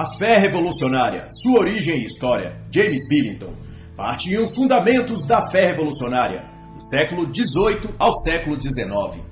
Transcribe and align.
A 0.00 0.06
fé 0.06 0.38
revolucionária, 0.38 1.28
sua 1.30 1.60
origem 1.60 1.98
e 1.98 2.06
história, 2.06 2.56
James 2.70 3.06
Billington. 3.06 3.52
Parte 3.94 4.34
1 4.34 4.48
Fundamentos 4.48 5.26
da 5.26 5.42
fé 5.50 5.66
revolucionária, 5.66 6.42
do 6.74 6.82
século 6.82 7.24
XVIII 7.26 7.96
ao 7.98 8.10
século 8.14 8.56
XIX. 8.58 9.22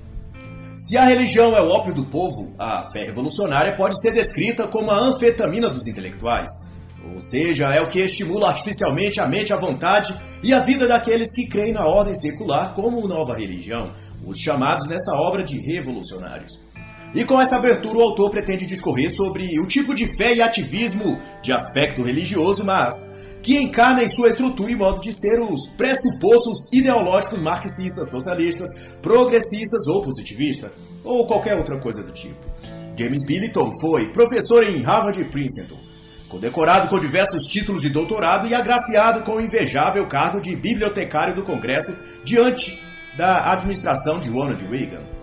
Se 0.76 0.98
a 0.98 1.06
religião 1.06 1.56
é 1.56 1.62
o 1.62 1.70
ópio 1.70 1.94
do 1.94 2.04
povo, 2.04 2.52
a 2.58 2.82
fé 2.90 3.02
revolucionária 3.02 3.76
pode 3.76 3.98
ser 3.98 4.12
descrita 4.12 4.68
como 4.68 4.90
a 4.90 4.98
anfetamina 4.98 5.70
dos 5.70 5.86
intelectuais. 5.86 6.50
Ou 7.14 7.18
seja, 7.18 7.72
é 7.72 7.80
o 7.80 7.88
que 7.88 8.00
estimula 8.00 8.48
artificialmente 8.48 9.20
a 9.22 9.26
mente, 9.26 9.54
a 9.54 9.56
vontade 9.56 10.14
e 10.42 10.52
a 10.52 10.60
vida 10.60 10.86
daqueles 10.86 11.32
que 11.32 11.46
creem 11.46 11.72
na 11.72 11.86
ordem 11.86 12.14
secular 12.14 12.74
como 12.74 13.08
nova 13.08 13.34
religião, 13.34 13.90
os 14.22 14.38
chamados 14.38 14.86
nesta 14.86 15.14
obra 15.14 15.42
de 15.42 15.58
revolucionários. 15.58 16.58
E 17.14 17.24
com 17.24 17.40
essa 17.40 17.56
abertura, 17.56 17.98
o 17.98 18.02
autor 18.02 18.30
pretende 18.30 18.66
discorrer 18.66 19.10
sobre 19.10 19.58
o 19.58 19.66
tipo 19.66 19.94
de 19.94 20.06
fé 20.06 20.34
e 20.34 20.42
ativismo 20.42 21.18
de 21.42 21.52
aspecto 21.52 22.02
religioso, 22.02 22.64
mas 22.64 22.94
que 23.42 23.56
encarna 23.56 24.02
em 24.02 24.08
sua 24.08 24.28
estrutura 24.28 24.70
e 24.70 24.76
modo 24.76 25.00
de 25.00 25.12
ser 25.12 25.40
os 25.40 25.68
pressupostos 25.68 26.68
ideológicos 26.72 27.40
marxistas, 27.40 28.08
socialistas, 28.08 28.68
progressistas 29.00 29.86
ou 29.86 30.02
positivistas, 30.02 30.70
ou 31.02 31.26
qualquer 31.26 31.56
outra 31.56 31.78
coisa 31.78 32.02
do 32.02 32.12
tipo. 32.12 32.36
James 32.98 33.24
Billington 33.24 33.72
foi 33.80 34.08
professor 34.10 34.64
em 34.64 34.82
Harvard 34.82 35.20
e 35.20 35.24
Princeton, 35.24 35.78
condecorado 36.28 36.88
com 36.88 36.98
diversos 36.98 37.44
títulos 37.44 37.80
de 37.80 37.88
doutorado 37.88 38.46
e 38.46 38.54
agraciado 38.54 39.22
com 39.22 39.36
o 39.36 39.40
invejável 39.40 40.06
cargo 40.06 40.40
de 40.40 40.54
bibliotecário 40.54 41.34
do 41.34 41.42
Congresso 41.42 41.96
diante 42.24 42.82
da 43.16 43.52
administração 43.52 44.18
de 44.18 44.28
Ronald 44.28 44.62
Reagan. 44.66 45.17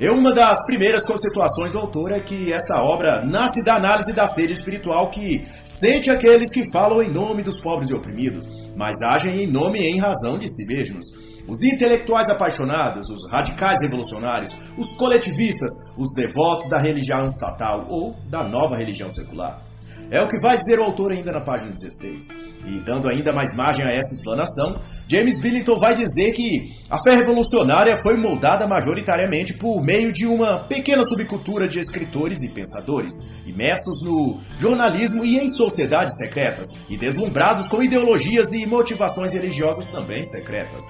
E 0.00 0.08
uma 0.08 0.32
das 0.32 0.64
primeiras 0.64 1.04
conceituações 1.04 1.72
do 1.72 1.78
autor 1.78 2.10
é 2.10 2.20
que 2.20 2.50
esta 2.50 2.82
obra 2.82 3.22
nasce 3.22 3.62
da 3.62 3.74
análise 3.74 4.14
da 4.14 4.26
sede 4.26 4.54
espiritual 4.54 5.10
que 5.10 5.46
sente 5.62 6.10
aqueles 6.10 6.50
que 6.50 6.64
falam 6.72 7.02
em 7.02 7.10
nome 7.10 7.42
dos 7.42 7.60
pobres 7.60 7.90
e 7.90 7.94
oprimidos, 7.94 8.48
mas 8.74 9.02
agem 9.02 9.42
em 9.42 9.46
nome 9.46 9.78
e 9.78 9.86
em 9.86 9.98
razão 9.98 10.38
de 10.38 10.48
si 10.48 10.64
mesmos. 10.64 11.04
Os 11.46 11.62
intelectuais 11.62 12.30
apaixonados, 12.30 13.10
os 13.10 13.30
radicais 13.30 13.82
revolucionários, 13.82 14.56
os 14.78 14.90
coletivistas, 14.92 15.70
os 15.98 16.14
devotos 16.14 16.66
da 16.70 16.78
religião 16.78 17.26
estatal 17.26 17.84
ou 17.90 18.16
da 18.30 18.42
nova 18.42 18.76
religião 18.76 19.10
secular. 19.10 19.69
É 20.10 20.20
o 20.20 20.26
que 20.26 20.40
vai 20.40 20.58
dizer 20.58 20.80
o 20.80 20.82
autor 20.82 21.12
ainda 21.12 21.30
na 21.30 21.40
página 21.40 21.70
16. 21.70 22.30
E 22.66 22.80
dando 22.80 23.08
ainda 23.08 23.32
mais 23.32 23.54
margem 23.54 23.84
a 23.84 23.92
essa 23.92 24.12
explanação, 24.12 24.80
James 25.06 25.40
Billington 25.40 25.78
vai 25.78 25.94
dizer 25.94 26.32
que 26.32 26.74
a 26.90 26.98
fé 26.98 27.14
revolucionária 27.14 27.96
foi 28.02 28.16
moldada 28.16 28.66
majoritariamente 28.66 29.54
por 29.54 29.80
meio 29.80 30.12
de 30.12 30.26
uma 30.26 30.58
pequena 30.58 31.04
subcultura 31.04 31.68
de 31.68 31.78
escritores 31.78 32.42
e 32.42 32.48
pensadores, 32.48 33.14
imersos 33.46 34.02
no 34.02 34.40
jornalismo 34.58 35.24
e 35.24 35.38
em 35.38 35.48
sociedades 35.48 36.16
secretas, 36.16 36.70
e 36.88 36.96
deslumbrados 36.96 37.68
com 37.68 37.80
ideologias 37.80 38.52
e 38.52 38.66
motivações 38.66 39.32
religiosas 39.32 39.86
também 39.86 40.24
secretas. 40.24 40.82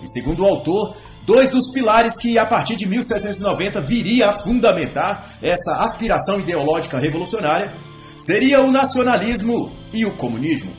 E 0.00 0.08
segundo 0.08 0.44
o 0.44 0.46
autor, 0.46 0.94
dois 1.26 1.48
dos 1.48 1.72
pilares 1.72 2.16
que 2.16 2.38
a 2.38 2.46
partir 2.46 2.76
de 2.76 2.86
1790 2.86 3.80
viria 3.80 4.28
a 4.28 4.32
fundamentar 4.32 5.38
essa 5.42 5.76
aspiração 5.80 6.38
ideológica 6.38 6.98
revolucionária 6.98 7.89
seria 8.20 8.60
o 8.60 8.70
nacionalismo 8.70 9.72
e 9.92 10.04
o 10.04 10.14
comunismo. 10.16 10.72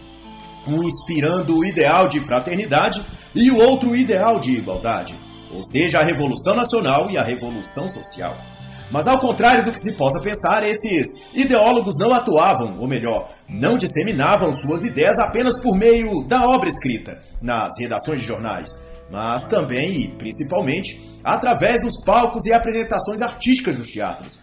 Um 0.68 0.84
inspirando 0.84 1.58
o 1.58 1.66
ideal 1.66 2.08
de 2.08 2.20
fraternidade 2.20 3.04
e 3.34 3.50
o 3.50 3.58
outro 3.58 3.90
o 3.90 3.96
ideal 3.96 4.40
de 4.40 4.52
igualdade, 4.52 5.18
ou 5.52 5.64
seja, 5.64 6.00
a 6.00 6.04
Revolução 6.04 6.56
Nacional 6.56 7.10
e 7.10 7.18
a 7.18 7.24
Revolução 7.24 7.90
Social. 7.90 8.38
Mas 8.92 9.08
ao 9.08 9.20
contrário 9.20 9.64
do 9.64 9.72
que 9.72 9.80
se 9.80 9.94
possa 9.94 10.20
pensar, 10.20 10.64
esses 10.64 11.22
ideólogos 11.34 11.98
não 11.98 12.14
atuavam, 12.14 12.78
ou 12.78 12.88
melhor, 12.88 13.30
não 13.50 13.78
disseminavam 13.78 14.54
suas 14.54 14.84
ideias 14.84 15.18
apenas 15.18 15.58
por 15.58 15.76
meio 15.76 16.28
da 16.28 16.48
obra 16.48 16.70
escrita, 16.70 17.22
nas 17.42 17.80
redações 17.80 18.20
de 18.20 18.28
jornais, 18.28 18.78
mas 19.10 19.46
também 19.46 19.94
e 19.94 20.08
principalmente 20.10 21.10
através 21.24 21.82
dos 21.82 22.04
palcos 22.04 22.46
e 22.46 22.54
apresentações 22.54 23.22
artísticas 23.22 23.78
dos 23.78 23.90
teatros. 23.90 24.40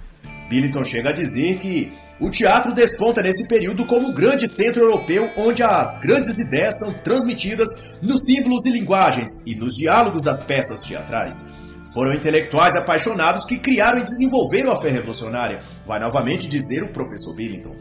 Billington 0.48 0.84
chega 0.84 1.10
a 1.10 1.12
dizer 1.12 1.58
que 1.58 1.92
o 2.20 2.30
teatro 2.30 2.74
desponta 2.74 3.22
nesse 3.22 3.46
período 3.46 3.86
como 3.86 4.08
o 4.08 4.14
grande 4.14 4.48
centro 4.48 4.82
europeu 4.82 5.30
onde 5.36 5.62
as 5.62 5.98
grandes 5.98 6.38
ideias 6.38 6.78
são 6.78 6.92
transmitidas 6.92 7.96
nos 8.02 8.24
símbolos 8.24 8.66
e 8.66 8.70
linguagens 8.70 9.40
e 9.46 9.54
nos 9.54 9.76
diálogos 9.76 10.22
das 10.22 10.42
peças 10.42 10.82
teatrais. 10.82 11.46
Foram 11.94 12.12
intelectuais 12.12 12.76
apaixonados 12.76 13.44
que 13.44 13.56
criaram 13.56 14.00
e 14.00 14.04
desenvolveram 14.04 14.72
a 14.72 14.80
fé 14.80 14.90
revolucionária, 14.90 15.60
vai 15.86 15.98
novamente 16.00 16.48
dizer 16.48 16.82
o 16.82 16.88
professor 16.88 17.34
Billington. 17.34 17.76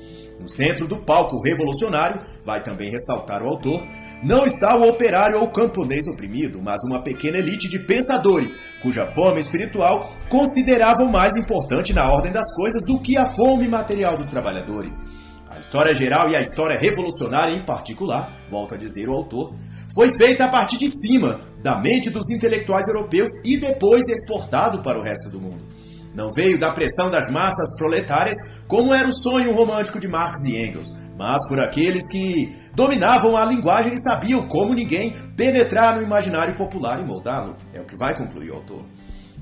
No 0.48 0.54
centro 0.54 0.88
do 0.88 0.96
palco 0.96 1.42
revolucionário, 1.42 2.22
vai 2.46 2.64
também 2.64 2.90
ressaltar 2.90 3.44
o 3.44 3.50
autor, 3.50 3.86
não 4.24 4.46
está 4.46 4.78
o 4.78 4.88
operário 4.88 5.42
ou 5.42 5.50
camponês 5.50 6.08
oprimido, 6.08 6.62
mas 6.64 6.86
uma 6.86 7.04
pequena 7.04 7.38
elite 7.38 7.68
de 7.68 7.80
pensadores, 7.80 8.58
cuja 8.82 9.06
fome 9.06 9.42
espiritual 9.42 10.10
consideravam 10.30 11.08
mais 11.08 11.36
importante 11.36 11.92
na 11.92 12.10
ordem 12.10 12.32
das 12.32 12.56
coisas 12.56 12.86
do 12.86 12.98
que 12.98 13.18
a 13.18 13.26
fome 13.26 13.68
material 13.68 14.16
dos 14.16 14.30
trabalhadores. 14.30 15.04
A 15.50 15.60
história 15.60 15.94
geral 15.94 16.30
e 16.30 16.36
a 16.38 16.42
história 16.42 16.80
revolucionária 16.80 17.54
em 17.54 17.60
particular, 17.60 18.34
volta 18.50 18.76
a 18.76 18.78
dizer 18.78 19.10
o 19.10 19.14
autor, 19.14 19.54
foi 19.94 20.12
feita 20.12 20.46
a 20.46 20.48
partir 20.48 20.78
de 20.78 20.88
cima, 20.88 21.42
da 21.62 21.78
mente 21.78 22.10
dos 22.10 22.30
intelectuais 22.30 22.88
europeus 22.88 23.32
e 23.44 23.58
depois 23.58 24.08
exportado 24.08 24.82
para 24.82 24.98
o 24.98 25.02
resto 25.02 25.30
do 25.30 25.42
mundo. 25.42 25.77
Não 26.18 26.34
veio 26.34 26.58
da 26.58 26.72
pressão 26.72 27.12
das 27.12 27.30
massas 27.30 27.78
proletárias, 27.78 28.36
como 28.68 28.92
era 28.92 29.08
o 29.08 29.14
sonho 29.14 29.54
romântico 29.54 30.00
de 30.00 30.08
Marx 30.08 30.46
e 30.46 30.58
Engels, 30.58 30.92
mas 31.16 31.48
por 31.48 31.60
aqueles 31.60 32.10
que 32.10 32.56
dominavam 32.74 33.38
a 33.38 33.46
linguagem 33.46 33.94
e 33.94 34.02
sabiam 34.02 34.48
como 34.48 34.74
ninguém 34.74 35.14
penetrar 35.36 35.96
no 35.96 36.02
imaginário 36.02 36.56
popular 36.56 37.00
e 37.00 37.06
moldá-lo. 37.06 37.56
É 37.72 37.80
o 37.80 37.86
que 37.86 37.96
vai 37.96 38.18
concluir 38.18 38.50
o 38.50 38.56
autor. 38.56 38.84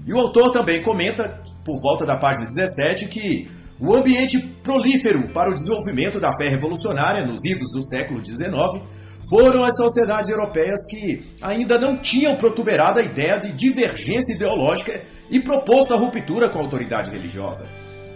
E 0.05 0.13
o 0.13 0.19
autor 0.19 0.51
também 0.51 0.81
comenta, 0.81 1.41
por 1.63 1.81
volta 1.81 2.05
da 2.05 2.17
página 2.17 2.45
17, 2.45 3.05
que 3.05 3.49
o 3.79 3.95
ambiente 3.95 4.37
prolífero 4.61 5.29
para 5.29 5.49
o 5.49 5.53
desenvolvimento 5.53 6.19
da 6.19 6.33
fé 6.33 6.49
revolucionária 6.49 7.25
nos 7.25 7.45
idos 7.45 7.71
do 7.71 7.81
século 7.81 8.23
XIX 8.23 8.83
foram 9.29 9.63
as 9.63 9.77
sociedades 9.77 10.29
europeias 10.29 10.85
que 10.89 11.23
ainda 11.41 11.79
não 11.79 11.97
tinham 11.97 12.35
protuberado 12.35 12.99
a 12.99 13.03
ideia 13.03 13.37
de 13.37 13.53
divergência 13.53 14.33
ideológica 14.33 15.01
e 15.29 15.39
proposto 15.39 15.93
a 15.93 15.97
ruptura 15.97 16.49
com 16.49 16.59
a 16.59 16.61
autoridade 16.61 17.11
religiosa. 17.11 17.67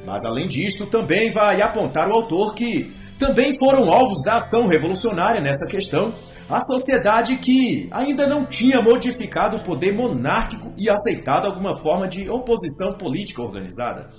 Mas 0.05 0.25
além 0.25 0.47
disto, 0.47 0.85
também 0.85 1.31
vai 1.31 1.61
apontar 1.61 2.07
o 2.09 2.13
autor 2.13 2.53
que 2.53 2.93
também 3.17 3.57
foram 3.57 3.91
alvos 3.91 4.23
da 4.23 4.37
ação 4.37 4.67
revolucionária 4.67 5.41
nessa 5.41 5.67
questão 5.67 6.13
a 6.49 6.61
sociedade 6.61 7.37
que 7.37 7.87
ainda 7.91 8.25
não 8.25 8.43
tinha 8.43 8.81
modificado 8.81 9.57
o 9.57 9.63
poder 9.63 9.93
monárquico 9.93 10.73
e 10.75 10.89
aceitado 10.89 11.45
alguma 11.45 11.77
forma 11.79 12.07
de 12.07 12.27
oposição 12.27 12.93
política 12.93 13.41
organizada. 13.41 14.09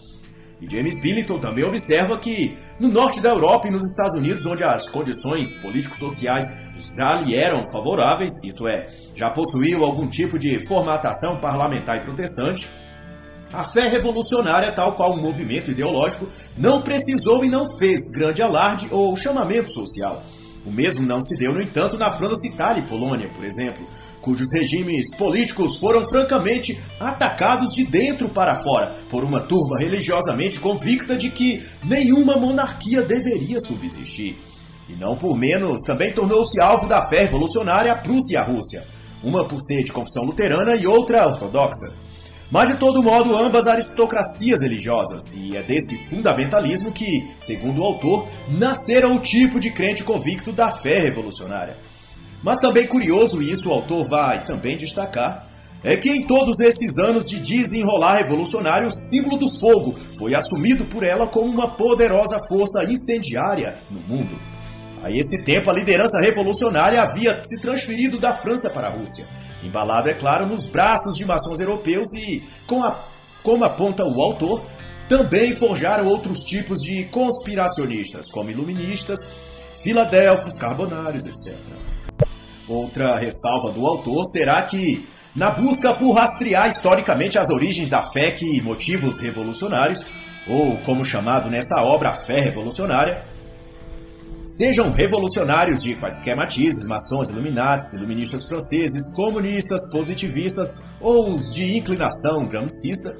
E 0.60 0.70
James 0.70 1.00
Billington 1.00 1.38
também 1.38 1.64
observa 1.64 2.18
que 2.18 2.56
no 2.78 2.88
norte 2.88 3.20
da 3.20 3.30
Europa 3.30 3.68
e 3.68 3.70
nos 3.70 3.82
Estados 3.84 4.14
Unidos, 4.14 4.44
onde 4.44 4.62
as 4.62 4.88
condições 4.88 5.54
político-sociais 5.54 6.70
já 6.76 7.14
lhe 7.14 7.34
eram 7.34 7.64
favoráveis, 7.64 8.34
isto 8.44 8.68
é, 8.68 8.86
já 9.14 9.30
possuíam 9.30 9.82
algum 9.82 10.06
tipo 10.06 10.38
de 10.38 10.60
formatação 10.66 11.38
parlamentar 11.38 11.96
e 11.96 12.00
protestante, 12.00 12.68
a 13.52 13.64
fé 13.64 13.88
revolucionária, 13.88 14.70
tal 14.70 14.92
qual 14.94 15.12
um 15.12 15.20
movimento 15.20 15.70
ideológico, 15.70 16.28
não 16.56 16.82
precisou 16.82 17.44
e 17.44 17.48
não 17.48 17.66
fez 17.78 18.10
grande 18.10 18.42
alarde 18.42 18.86
ou 18.90 19.16
chamamento 19.16 19.70
social. 19.70 20.22
O 20.64 20.70
mesmo 20.70 21.06
não 21.06 21.22
se 21.22 21.38
deu, 21.38 21.54
no 21.54 21.60
entanto, 21.60 21.96
na 21.96 22.10
França, 22.10 22.46
Itália 22.46 22.82
e 22.82 22.86
Polônia, 22.86 23.30
por 23.34 23.44
exemplo, 23.44 23.84
cujos 24.20 24.52
regimes 24.52 25.14
políticos 25.14 25.78
foram 25.78 26.06
francamente 26.06 26.78
atacados 26.98 27.74
de 27.74 27.84
dentro 27.84 28.28
para 28.28 28.62
fora 28.62 28.94
por 29.08 29.24
uma 29.24 29.40
turba 29.40 29.78
religiosamente 29.78 30.60
convicta 30.60 31.16
de 31.16 31.30
que 31.30 31.62
nenhuma 31.82 32.36
monarquia 32.36 33.02
deveria 33.02 33.60
subsistir. 33.60 34.38
E 34.88 34.92
não 34.94 35.16
por 35.16 35.36
menos, 35.36 35.82
também 35.82 36.12
tornou-se 36.12 36.60
alvo 36.60 36.88
da 36.88 37.02
fé 37.02 37.22
revolucionária 37.22 37.92
a 37.92 37.96
Prússia 37.96 38.34
e 38.34 38.36
a 38.36 38.42
Rússia, 38.42 38.86
uma 39.22 39.44
por 39.44 39.60
ser 39.60 39.84
de 39.84 39.92
confissão 39.92 40.24
luterana 40.24 40.74
e 40.74 40.86
outra 40.86 41.26
ortodoxa. 41.26 41.92
Mas 42.50 42.68
de 42.68 42.76
todo 42.78 43.02
modo, 43.02 43.36
ambas 43.36 43.68
aristocracias 43.68 44.60
religiosas, 44.60 45.32
e 45.34 45.56
é 45.56 45.62
desse 45.62 45.96
fundamentalismo 46.08 46.90
que, 46.90 47.24
segundo 47.38 47.80
o 47.80 47.84
autor, 47.84 48.26
nasceram 48.48 49.14
o 49.14 49.20
tipo 49.20 49.60
de 49.60 49.70
crente 49.70 50.02
convicto 50.02 50.50
da 50.50 50.72
fé 50.72 50.98
revolucionária. 50.98 51.76
Mas 52.42 52.58
também 52.58 52.86
curioso, 52.86 53.42
e 53.42 53.50
isso 53.50 53.68
o 53.68 53.72
autor 53.72 54.04
vai 54.08 54.44
também 54.44 54.76
destacar, 54.76 55.46
é 55.82 55.96
que 55.96 56.10
em 56.10 56.26
todos 56.26 56.60
esses 56.60 56.98
anos 56.98 57.28
de 57.28 57.40
desenrolar 57.40 58.18
revolucionário, 58.18 58.88
o 58.88 58.92
símbolo 58.92 59.36
do 59.36 59.48
fogo 59.48 59.96
foi 60.18 60.34
assumido 60.34 60.84
por 60.84 61.02
ela 61.02 61.26
como 61.26 61.50
uma 61.50 61.68
poderosa 61.68 62.38
força 62.48 62.84
incendiária 62.84 63.78
no 63.90 64.00
mundo. 64.00 64.38
A 65.02 65.10
esse 65.10 65.42
tempo, 65.44 65.70
a 65.70 65.72
liderança 65.72 66.20
revolucionária 66.20 67.00
havia 67.00 67.40
se 67.42 67.60
transferido 67.60 68.18
da 68.18 68.34
França 68.34 68.68
para 68.68 68.88
a 68.88 68.90
Rússia, 68.90 69.26
embalado, 69.62 70.10
é 70.10 70.14
claro, 70.14 70.46
nos 70.46 70.66
braços 70.66 71.16
de 71.16 71.24
maçons 71.24 71.60
europeus 71.60 72.12
e, 72.14 72.42
com 72.66 72.82
a, 72.82 73.02
como 73.42 73.64
aponta 73.64 74.04
o 74.04 74.20
autor, 74.20 74.62
também 75.08 75.56
forjaram 75.56 76.04
outros 76.06 76.42
tipos 76.42 76.80
de 76.82 77.04
conspiracionistas, 77.04 78.30
como 78.30 78.50
iluministas, 78.50 79.20
filadelfos, 79.82 80.56
carbonários, 80.58 81.26
etc. 81.26 81.56
Outra 82.70 83.18
ressalva 83.18 83.72
do 83.72 83.84
autor 83.84 84.24
será 84.26 84.62
que, 84.62 85.04
na 85.34 85.50
busca 85.50 85.92
por 85.92 86.12
rastrear 86.12 86.68
historicamente 86.68 87.36
as 87.36 87.50
origens 87.50 87.88
da 87.88 88.00
fé 88.00 88.30
que 88.30 88.62
motivos 88.62 89.18
revolucionários, 89.18 90.06
ou 90.46 90.78
como 90.78 91.04
chamado 91.04 91.50
nessa 91.50 91.82
obra, 91.82 92.10
a 92.10 92.14
fé 92.14 92.38
revolucionária, 92.38 93.24
sejam 94.46 94.92
revolucionários 94.92 95.82
de 95.82 95.96
quaisquer 95.96 96.36
matizes, 96.36 96.84
maçons, 96.84 97.30
iluminatis, 97.30 97.92
iluministas 97.94 98.44
franceses, 98.44 99.12
comunistas, 99.16 99.90
positivistas 99.90 100.84
ou 101.00 101.32
os 101.32 101.52
de 101.52 101.76
inclinação 101.76 102.46
gramscista, 102.46 103.18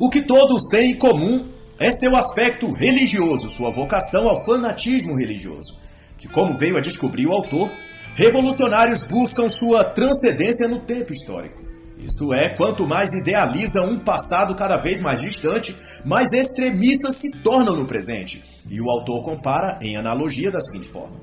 o 0.00 0.10
que 0.10 0.20
todos 0.20 0.66
têm 0.66 0.90
em 0.90 0.98
comum 0.98 1.46
é 1.78 1.92
seu 1.92 2.16
aspecto 2.16 2.68
religioso, 2.72 3.50
sua 3.50 3.70
vocação 3.70 4.28
ao 4.28 4.44
fanatismo 4.44 5.16
religioso, 5.16 5.78
que, 6.18 6.26
como 6.26 6.58
veio 6.58 6.76
a 6.76 6.80
descobrir 6.80 7.28
o 7.28 7.32
autor, 7.32 7.70
revolucionários 8.14 9.02
buscam 9.02 9.48
sua 9.48 9.84
transcendência 9.84 10.68
no 10.68 10.80
tempo 10.80 11.12
histórico. 11.12 11.60
Isto 12.04 12.32
é, 12.32 12.48
quanto 12.48 12.86
mais 12.86 13.12
idealizam 13.12 13.90
um 13.90 13.98
passado 13.98 14.54
cada 14.54 14.78
vez 14.78 15.00
mais 15.00 15.20
distante, 15.20 15.76
mais 16.04 16.32
extremistas 16.32 17.16
se 17.16 17.30
tornam 17.38 17.76
no 17.76 17.84
presente. 17.84 18.42
E 18.68 18.80
o 18.80 18.88
autor 18.90 19.22
compara 19.22 19.78
em 19.82 19.96
analogia 19.96 20.50
da 20.50 20.60
seguinte 20.60 20.88
forma: 20.88 21.16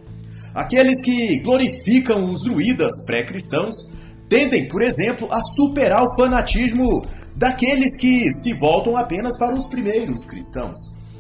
Aqueles 0.54 1.02
que 1.02 1.40
glorificam 1.40 2.26
os 2.26 2.44
druidas 2.44 3.04
pré-cristãos 3.06 3.94
tendem, 4.30 4.68
por 4.68 4.82
exemplo, 4.82 5.32
a 5.32 5.42
superar 5.42 6.04
o 6.04 6.16
fanatismo 6.16 7.06
daqueles 7.36 7.96
que 7.96 8.32
se 8.32 8.54
voltam 8.54 8.98
apenas 8.98 9.38
para 9.38 9.56
os 9.56 9.68
primeiros 9.68 10.26
cristãos. 10.26 10.78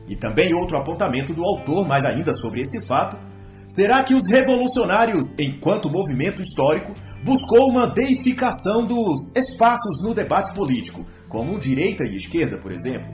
E 0.07 0.15
também 0.15 0.53
outro 0.53 0.77
apontamento 0.77 1.33
do 1.33 1.43
autor, 1.43 1.87
mais 1.87 2.05
ainda 2.05 2.33
sobre 2.33 2.61
esse 2.61 2.79
fato, 2.81 3.17
será 3.67 4.03
que 4.03 4.15
os 4.15 4.27
revolucionários, 4.27 5.37
enquanto 5.37 5.89
movimento 5.89 6.41
histórico, 6.41 6.93
buscou 7.23 7.69
uma 7.69 7.85
deificação 7.87 8.85
dos 8.85 9.35
espaços 9.35 10.01
no 10.01 10.13
debate 10.13 10.53
político, 10.53 11.05
como 11.27 11.59
direita 11.59 12.03
e 12.03 12.15
esquerda, 12.15 12.57
por 12.57 12.71
exemplo. 12.71 13.07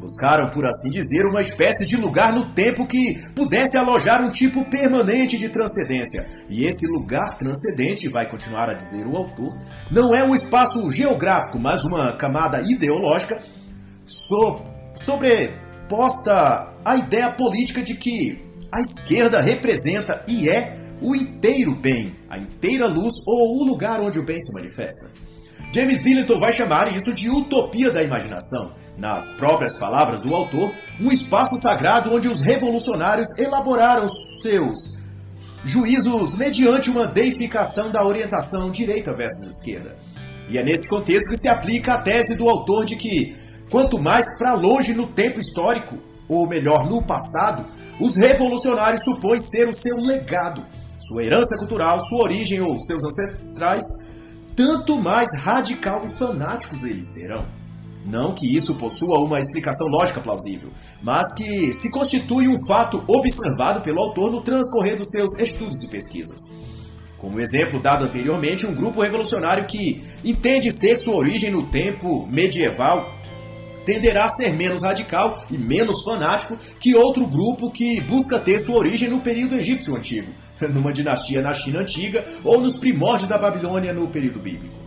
Buscaram, 0.00 0.48
por 0.48 0.64
assim 0.64 0.88
dizer, 0.90 1.26
uma 1.26 1.42
espécie 1.42 1.84
de 1.84 1.94
lugar 1.94 2.32
no 2.32 2.54
tempo 2.54 2.86
que 2.86 3.18
pudesse 3.34 3.76
alojar 3.76 4.24
um 4.24 4.30
tipo 4.30 4.64
permanente 4.64 5.36
de 5.36 5.50
transcendência. 5.50 6.26
E 6.48 6.64
esse 6.64 6.86
lugar 6.86 7.36
transcendente, 7.36 8.08
vai 8.08 8.26
continuar 8.26 8.70
a 8.70 8.74
dizer 8.74 9.06
o 9.06 9.14
autor, 9.14 9.54
não 9.90 10.14
é 10.14 10.24
um 10.24 10.34
espaço 10.34 10.90
geográfico, 10.90 11.58
mas 11.58 11.84
uma 11.84 12.12
camada 12.12 12.62
ideológica 12.62 13.38
so 14.06 14.62
sobreposta 14.94 16.72
à 16.84 16.96
ideia 16.96 17.30
política 17.30 17.82
de 17.82 17.94
que 17.94 18.49
a 18.72 18.80
esquerda 18.80 19.40
representa 19.40 20.24
e 20.26 20.48
é 20.48 20.76
o 21.00 21.14
inteiro 21.14 21.74
bem, 21.74 22.14
a 22.28 22.38
inteira 22.38 22.86
luz 22.86 23.14
ou 23.26 23.58
o 23.58 23.64
lugar 23.64 24.00
onde 24.00 24.18
o 24.18 24.22
bem 24.22 24.40
se 24.40 24.52
manifesta. 24.52 25.10
James 25.74 26.00
Billington 26.00 26.38
vai 26.38 26.52
chamar 26.52 26.94
isso 26.94 27.14
de 27.14 27.30
utopia 27.30 27.90
da 27.90 28.02
imaginação. 28.02 28.72
Nas 28.98 29.30
próprias 29.30 29.76
palavras 29.76 30.20
do 30.20 30.34
autor, 30.34 30.74
um 31.00 31.10
espaço 31.10 31.56
sagrado 31.56 32.12
onde 32.12 32.28
os 32.28 32.42
revolucionários 32.42 33.36
elaboraram 33.38 34.08
seus 34.08 34.98
juízos 35.64 36.34
mediante 36.34 36.90
uma 36.90 37.06
deificação 37.06 37.90
da 37.90 38.04
orientação 38.04 38.70
direita 38.70 39.14
versus 39.14 39.48
esquerda. 39.48 39.96
E 40.48 40.58
é 40.58 40.62
nesse 40.62 40.88
contexto 40.88 41.30
que 41.30 41.36
se 41.36 41.48
aplica 41.48 41.94
a 41.94 41.98
tese 41.98 42.34
do 42.34 42.48
autor 42.48 42.84
de 42.84 42.96
que, 42.96 43.36
quanto 43.70 43.98
mais 43.98 44.36
para 44.36 44.54
longe 44.54 44.92
no 44.92 45.06
tempo 45.06 45.38
histórico, 45.38 45.98
ou 46.28 46.46
melhor, 46.46 46.88
no 46.88 47.02
passado, 47.02 47.66
os 48.00 48.16
revolucionários 48.16 49.04
supõem 49.04 49.38
ser 49.38 49.68
o 49.68 49.74
seu 49.74 49.98
legado, 49.98 50.64
sua 50.98 51.22
herança 51.22 51.56
cultural, 51.58 52.00
sua 52.00 52.22
origem 52.22 52.60
ou 52.60 52.78
seus 52.78 53.04
ancestrais, 53.04 53.84
tanto 54.56 54.96
mais 54.96 55.34
radical 55.34 56.02
e 56.04 56.08
fanáticos 56.08 56.84
eles 56.84 57.08
serão. 57.08 57.44
Não 58.06 58.34
que 58.34 58.56
isso 58.56 58.76
possua 58.76 59.18
uma 59.18 59.38
explicação 59.38 59.86
lógica 59.88 60.20
plausível, 60.20 60.70
mas 61.02 61.34
que 61.34 61.72
se 61.74 61.90
constitui 61.90 62.48
um 62.48 62.58
fato 62.66 63.04
observado 63.06 63.82
pelo 63.82 64.00
autor 64.00 64.32
no 64.32 64.40
transcorrer 64.40 64.96
dos 64.96 65.10
seus 65.10 65.38
estudos 65.38 65.84
e 65.84 65.88
pesquisas. 65.88 66.46
Como 67.18 67.38
exemplo 67.38 67.82
dado 67.82 68.06
anteriormente, 68.06 68.66
um 68.66 68.74
grupo 68.74 69.02
revolucionário 69.02 69.66
que 69.66 70.02
entende 70.24 70.72
ser 70.72 70.96
sua 70.96 71.16
origem 71.16 71.50
no 71.50 71.64
tempo 71.64 72.26
medieval 72.26 73.19
tenderá 73.90 74.26
a 74.26 74.28
ser 74.28 74.52
menos 74.52 74.84
radical 74.84 75.36
e 75.50 75.58
menos 75.58 76.04
fanático 76.04 76.56
que 76.78 76.94
outro 76.94 77.26
grupo 77.26 77.72
que 77.72 78.00
busca 78.02 78.38
ter 78.38 78.60
sua 78.60 78.76
origem 78.76 79.10
no 79.10 79.20
período 79.20 79.56
egípcio 79.56 79.96
antigo, 79.96 80.32
numa 80.72 80.92
dinastia 80.92 81.42
na 81.42 81.52
China 81.52 81.80
antiga 81.80 82.24
ou 82.44 82.60
nos 82.60 82.76
primórdios 82.76 83.28
da 83.28 83.36
Babilônia 83.36 83.92
no 83.92 84.06
período 84.06 84.38
bíblico. 84.38 84.78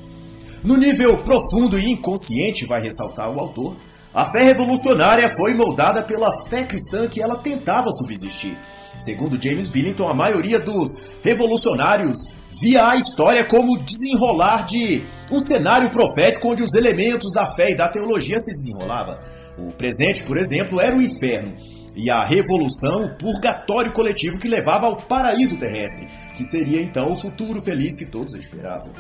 No 0.64 0.78
nível 0.78 1.18
profundo 1.18 1.78
e 1.78 1.92
inconsciente, 1.92 2.66
vai 2.66 2.80
ressaltar 2.80 3.30
o 3.30 3.38
autor, 3.38 3.76
a 4.14 4.24
fé 4.24 4.44
revolucionária 4.44 5.28
foi 5.36 5.54
moldada 5.54 6.02
pela 6.02 6.32
fé 6.48 6.64
cristã 6.64 7.06
que 7.10 7.22
ela 7.22 7.36
tentava 7.36 7.92
subsistir. 7.92 8.58
Segundo 9.00 9.42
James 9.42 9.68
Billington, 9.68 10.08
a 10.08 10.14
maioria 10.14 10.62
dos 10.62 11.18
revolucionários 11.22 12.30
via 12.62 12.90
a 12.90 12.96
história 12.96 13.44
como 13.44 13.78
desenrolar 13.78 14.66
de 14.66 15.04
um 15.32 15.40
cenário 15.40 15.90
profético 15.90 16.50
onde 16.50 16.64
os 16.64 16.74
elementos 16.74 17.32
da 17.32 17.48
fé 17.48 17.72
e 17.72 17.76
da 17.76 17.90
teologia 17.90 18.40
se 18.40 18.54
desenrolava. 18.54 19.20
O 19.58 19.72
presente, 19.72 20.24
por 20.24 20.38
exemplo, 20.38 20.80
era 20.80 20.96
o 20.96 21.02
inferno 21.02 21.54
e 21.96 22.10
a 22.10 22.24
revolução, 22.24 23.06
o 23.06 23.16
purgatório 23.16 23.92
coletivo 23.92 24.40
que 24.40 24.48
levava 24.48 24.88
ao 24.88 24.98
paraíso 24.98 25.58
terrestre, 25.58 26.08
que 26.36 26.44
seria 26.44 26.82
então 26.82 27.12
o 27.12 27.16
futuro 27.16 27.62
feliz 27.62 27.96
que 27.96 28.06
todos 28.06 28.34
esperavam. 28.34 28.92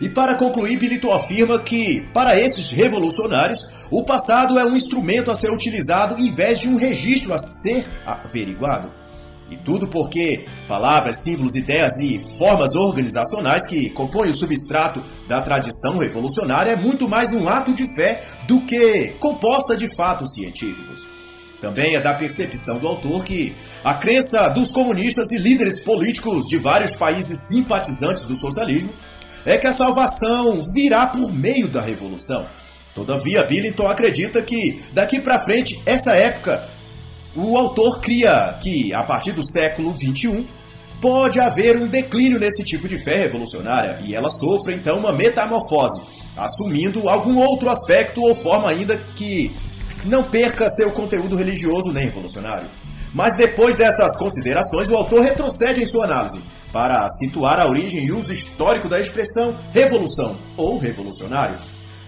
E 0.00 0.08
para 0.08 0.34
concluir, 0.34 0.78
Bilito 0.78 1.10
afirma 1.10 1.58
que, 1.58 2.00
para 2.14 2.40
esses 2.40 2.70
revolucionários, 2.70 3.68
o 3.90 4.02
passado 4.02 4.58
é 4.58 4.64
um 4.64 4.74
instrumento 4.74 5.30
a 5.30 5.34
ser 5.34 5.50
utilizado 5.50 6.18
em 6.18 6.32
vez 6.32 6.60
de 6.60 6.68
um 6.68 6.76
registro 6.76 7.34
a 7.34 7.38
ser 7.38 7.84
averiguado. 8.06 8.99
E 9.50 9.56
tudo 9.56 9.88
porque 9.88 10.46
palavras, 10.68 11.24
símbolos, 11.24 11.56
ideias 11.56 11.98
e 11.98 12.20
formas 12.38 12.76
organizacionais 12.76 13.66
que 13.66 13.90
compõem 13.90 14.30
o 14.30 14.34
substrato 14.34 15.02
da 15.26 15.42
tradição 15.42 15.98
revolucionária 15.98 16.70
é 16.70 16.76
muito 16.76 17.08
mais 17.08 17.32
um 17.32 17.48
ato 17.48 17.74
de 17.74 17.92
fé 17.92 18.22
do 18.46 18.60
que 18.60 19.08
composta 19.18 19.76
de 19.76 19.88
fatos 19.88 20.34
científicos. 20.34 21.06
Também 21.60 21.94
é 21.94 22.00
da 22.00 22.14
percepção 22.14 22.78
do 22.78 22.86
autor 22.86 23.24
que 23.24 23.52
a 23.84 23.94
crença 23.94 24.48
dos 24.48 24.70
comunistas 24.70 25.30
e 25.32 25.36
líderes 25.36 25.80
políticos 25.80 26.46
de 26.46 26.56
vários 26.56 26.94
países 26.94 27.48
simpatizantes 27.48 28.22
do 28.24 28.36
socialismo 28.36 28.92
é 29.44 29.58
que 29.58 29.66
a 29.66 29.72
salvação 29.72 30.62
virá 30.72 31.06
por 31.06 31.32
meio 31.32 31.68
da 31.68 31.80
revolução. 31.80 32.46
Todavia, 32.94 33.44
Billington 33.44 33.86
acredita 33.86 34.42
que 34.42 34.82
daqui 34.92 35.20
para 35.20 35.38
frente 35.38 35.80
essa 35.84 36.14
época 36.14 36.68
o 37.34 37.56
autor 37.56 38.00
cria 38.00 38.58
que, 38.60 38.92
a 38.92 39.02
partir 39.02 39.32
do 39.32 39.46
século 39.46 39.96
XXI, 39.96 40.46
pode 41.00 41.40
haver 41.40 41.76
um 41.76 41.86
declínio 41.86 42.38
nesse 42.38 42.62
tipo 42.64 42.88
de 42.88 42.98
fé 42.98 43.16
revolucionária 43.16 43.98
e 44.02 44.14
ela 44.14 44.28
sofre 44.28 44.74
então 44.74 44.98
uma 44.98 45.12
metamorfose, 45.12 46.02
assumindo 46.36 47.08
algum 47.08 47.38
outro 47.38 47.70
aspecto 47.70 48.20
ou 48.20 48.34
forma 48.34 48.68
ainda 48.68 48.98
que 49.14 49.50
não 50.04 50.24
perca 50.24 50.68
seu 50.68 50.90
conteúdo 50.90 51.36
religioso 51.36 51.92
nem 51.92 52.04
revolucionário. 52.04 52.68
Mas 53.12 53.36
depois 53.36 53.76
dessas 53.76 54.16
considerações, 54.16 54.88
o 54.88 54.96
autor 54.96 55.22
retrocede 55.22 55.82
em 55.82 55.86
sua 55.86 56.04
análise 56.04 56.40
para 56.72 57.08
situar 57.08 57.58
a 57.58 57.66
origem 57.66 58.04
e 58.04 58.12
uso 58.12 58.32
histórico 58.32 58.88
da 58.88 59.00
expressão 59.00 59.56
revolução 59.72 60.36
ou 60.56 60.78
revolucionário 60.78 61.56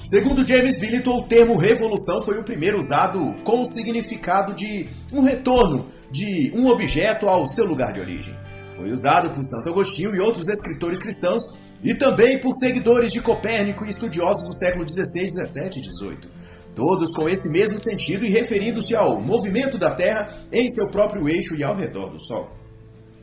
Segundo 0.03 0.45
James 0.45 0.77
Billington, 0.81 1.19
o 1.19 1.23
termo 1.23 1.57
revolução 1.57 2.21
foi 2.21 2.37
o 2.37 2.43
primeiro 2.43 2.77
usado 2.77 3.37
com 3.45 3.63
o 3.63 3.67
significado 3.67 4.53
de 4.53 4.89
um 5.13 5.21
retorno 5.21 5.87
de 6.11 6.53
um 6.57 6.67
objeto 6.67 7.29
ao 7.29 7.47
seu 7.47 7.65
lugar 7.65 7.93
de 7.93 8.01
origem. 8.01 8.37
Foi 8.73 8.91
usado 8.91 9.31
por 9.31 9.45
Santo 9.45 9.69
Agostinho 9.69 10.13
e 10.13 10.19
outros 10.19 10.49
escritores 10.49 10.99
cristãos 10.99 11.55
e 11.85 11.95
também 11.95 12.37
por 12.37 12.53
seguidores 12.53 13.13
de 13.13 13.21
Copérnico 13.21 13.85
e 13.85 13.91
estudiosos 13.91 14.45
do 14.45 14.53
século 14.53 14.85
XVI, 14.89 15.29
XVII 15.29 15.69
e 15.77 15.85
XVIII. 15.85 16.31
Todos 16.75 17.13
com 17.13 17.29
esse 17.29 17.49
mesmo 17.51 17.79
sentido 17.79 18.27
e 18.27 18.29
referindo-se 18.29 18.97
ao 18.97 19.21
movimento 19.21 19.79
da 19.79 19.93
Terra 19.93 20.29
em 20.51 20.69
seu 20.69 20.89
próprio 20.89 21.29
eixo 21.29 21.55
e 21.55 21.63
ao 21.63 21.77
redor 21.77 22.11
do 22.11 22.19
Sol. 22.19 22.51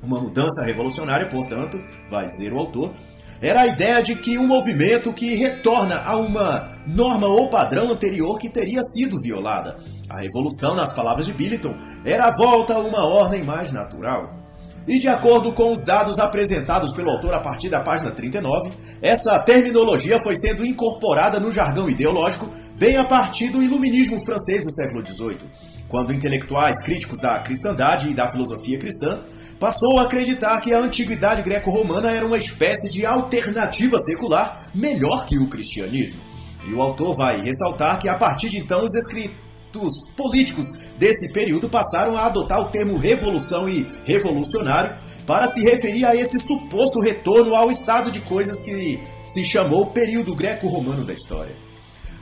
Uma 0.01 0.19
mudança 0.21 0.63
revolucionária, 0.63 1.27
portanto, 1.27 1.81
vai 2.09 2.25
dizer 2.25 2.53
o 2.53 2.57
autor, 2.57 2.93
era 3.41 3.62
a 3.62 3.67
ideia 3.67 4.01
de 4.01 4.15
que 4.15 4.38
um 4.38 4.48
movimento 4.48 5.13
que 5.13 5.36
retorna 5.36 6.01
a 6.03 6.17
uma 6.17 6.69
norma 6.86 7.27
ou 7.27 7.50
padrão 7.50 7.91
anterior 7.91 8.38
que 8.38 8.50
teria 8.50 8.81
sido 8.84 9.19
violada. 9.22 9.77
A 10.10 10.19
revolução, 10.19 10.75
nas 10.75 10.91
palavras 10.91 11.25
de 11.25 11.34
Billington, 11.34 11.75
era 12.03 12.25
a 12.25 12.36
volta 12.36 12.74
a 12.74 12.79
uma 12.79 13.05
ordem 13.05 13.43
mais 13.43 13.72
natural. 13.72 14.39
E 14.88 14.98
de 14.98 15.08
acordo 15.08 15.53
com 15.53 15.72
os 15.72 15.86
dados 15.86 16.17
apresentados 16.17 16.91
pelo 16.93 17.12
autor 17.12 17.34
a 17.36 17.39
partir 17.39 17.69
da 17.69 17.79
página 17.79 18.10
39, 18.10 18.72
essa 19.01 19.38
terminologia 19.38 20.19
foi 20.19 20.36
sendo 20.36 20.65
incorporada 20.65 21.39
no 21.39 21.51
jargão 21.51 21.88
ideológico 21.88 22.50
bem 22.75 22.98
a 22.98 23.03
partir 23.03 23.50
do 23.50 23.62
iluminismo 23.62 24.19
francês 24.25 24.63
do 24.63 24.74
século 24.74 25.05
XVIII, 25.05 25.48
quando 25.88 26.12
intelectuais 26.12 26.81
críticos 26.81 27.19
da 27.19 27.39
cristandade 27.39 28.10
e 28.10 28.15
da 28.15 28.31
filosofia 28.31 28.79
cristã 28.79 29.19
passou 29.60 30.00
a 30.00 30.04
acreditar 30.04 30.60
que 30.62 30.74
a 30.74 30.80
antiguidade 30.80 31.42
greco-romana 31.42 32.10
era 32.10 32.25
uma 32.25 32.38
espécie 32.38 32.89
de 32.89 33.06
alternativa 33.06 34.00
secular 34.00 34.70
melhor 34.74 35.25
que 35.25 35.38
o 35.38 35.48
cristianismo. 35.48 36.22
E 36.66 36.74
o 36.74 36.82
autor 36.82 37.16
vai 37.16 37.42
ressaltar 37.42 38.00
que 38.00 38.08
a 38.08 38.18
partir 38.18 38.50
de 38.50 38.58
então 38.58 38.84
os 38.84 38.96
escritos 38.96 40.00
políticos 40.16 40.72
desse 40.98 41.32
período 41.32 41.70
passaram 41.70 42.16
a 42.16 42.25
adotar 42.25 42.60
o 42.60 42.70
termo 42.70 42.98
revolução 42.98 43.68
e 43.68 43.86
revolucionário 44.06 44.96
para 45.28 45.46
se 45.48 45.62
referir 45.62 46.06
a 46.06 46.16
esse 46.16 46.39
suposto 46.39 47.00
retorno 47.00 47.54
ao 47.54 47.70
estado 47.70 48.10
de 48.10 48.20
coisas 48.22 48.62
que 48.62 49.00
se 49.28 49.44
chamou 49.44 49.88
período 49.88 50.34
greco-romano 50.34 51.06
da 51.06 51.13
história. 51.13 51.56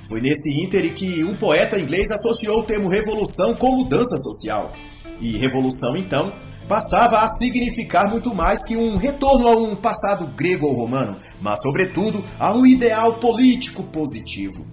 Foi 0.07 0.21
nesse 0.21 0.49
íntere 0.61 0.91
que 0.91 1.23
um 1.23 1.35
poeta 1.35 1.79
inglês 1.79 2.11
associou 2.11 2.59
o 2.59 2.63
termo 2.63 2.87
revolução 2.89 3.53
com 3.53 3.75
mudança 3.75 4.17
social. 4.17 4.73
E 5.19 5.37
revolução, 5.37 5.97
então, 5.97 6.33
passava 6.67 7.19
a 7.19 7.27
significar 7.27 8.09
muito 8.09 8.35
mais 8.35 8.63
que 8.63 8.75
um 8.75 8.97
retorno 8.97 9.47
a 9.47 9.55
um 9.55 9.75
passado 9.75 10.27
grego 10.27 10.67
ou 10.67 10.73
romano, 10.73 11.17
mas, 11.41 11.61
sobretudo, 11.61 12.23
a 12.37 12.53
um 12.53 12.65
ideal 12.65 13.19
político 13.19 13.83
positivo. 13.83 14.65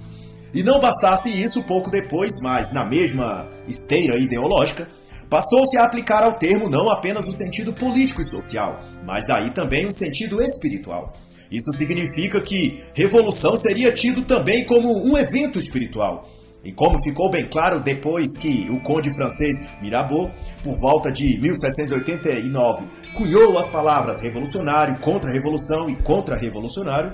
E 0.53 0.63
não 0.63 0.81
bastasse 0.81 1.29
isso, 1.29 1.65
pouco 1.65 1.91
depois, 1.91 2.41
mas 2.41 2.73
na 2.73 2.85
mesma 2.85 3.49
esteira 3.67 4.19
ideológica, 4.19 4.89
passou-se 5.29 5.77
a 5.77 5.85
aplicar 5.85 6.23
ao 6.23 6.35
termo 6.35 6.69
não 6.69 6.89
apenas 6.89 7.29
o 7.29 7.33
sentido 7.33 7.73
político 7.73 8.21
e 8.21 8.25
social, 8.25 8.81
mas 9.05 9.27
daí 9.27 9.51
também 9.51 9.87
o 9.87 9.93
sentido 9.93 10.41
espiritual. 10.41 11.17
Isso 11.51 11.73
significa 11.73 12.41
que 12.41 12.81
revolução 12.95 13.57
seria 13.57 13.93
tido 13.93 14.23
também 14.23 14.65
como 14.65 15.05
um 15.05 15.17
evento 15.19 15.59
espiritual. 15.59 16.29
E 16.65 16.73
como 16.73 17.03
ficou 17.03 17.31
bem 17.31 17.47
claro 17.47 17.81
depois 17.81 18.39
que 18.39 18.69
o 18.71 18.81
conde 18.81 19.15
francês 19.15 19.75
Mirabeau, 19.83 20.31
por 20.63 20.75
volta 20.81 21.13
de 21.13 21.39
1789, 21.39 22.87
cunhou 23.15 23.59
as 23.59 23.69
palavras 23.69 24.21
revolucionário, 24.21 24.99
contra-revolução 24.99 25.91
e 25.91 25.95
contra-revolucionário, 25.97 27.13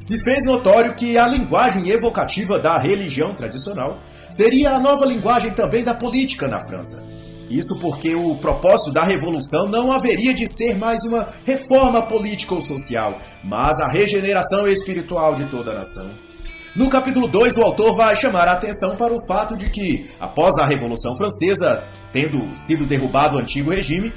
se 0.00 0.18
fez 0.18 0.44
notório 0.44 0.94
que 0.94 1.18
a 1.18 1.26
linguagem 1.26 1.90
evocativa 1.90 2.58
da 2.58 2.78
religião 2.78 3.34
tradicional 3.34 3.98
seria 4.30 4.70
a 4.70 4.78
nova 4.78 5.04
linguagem 5.04 5.50
também 5.50 5.84
da 5.84 5.92
política 5.92 6.48
na 6.48 6.60
França. 6.60 7.04
Isso 7.50 7.78
porque 7.78 8.14
o 8.14 8.36
propósito 8.36 8.92
da 8.92 9.02
revolução 9.02 9.68
não 9.68 9.90
haveria 9.90 10.34
de 10.34 10.46
ser 10.46 10.76
mais 10.76 11.02
uma 11.04 11.26
reforma 11.44 12.02
política 12.02 12.54
ou 12.54 12.62
social, 12.62 13.18
mas 13.42 13.80
a 13.80 13.88
regeneração 13.88 14.68
espiritual 14.68 15.34
de 15.34 15.50
toda 15.50 15.72
a 15.72 15.74
nação. 15.74 16.27
No 16.76 16.90
capítulo 16.90 17.26
2, 17.26 17.56
o 17.56 17.62
autor 17.62 17.96
vai 17.96 18.14
chamar 18.14 18.46
a 18.46 18.52
atenção 18.52 18.94
para 18.94 19.12
o 19.12 19.26
fato 19.26 19.56
de 19.56 19.70
que, 19.70 20.10
após 20.20 20.58
a 20.58 20.66
Revolução 20.66 21.16
Francesa, 21.16 21.82
tendo 22.12 22.54
sido 22.54 22.86
derrubado 22.86 23.36
o 23.36 23.40
antigo 23.40 23.70
regime, 23.70 24.12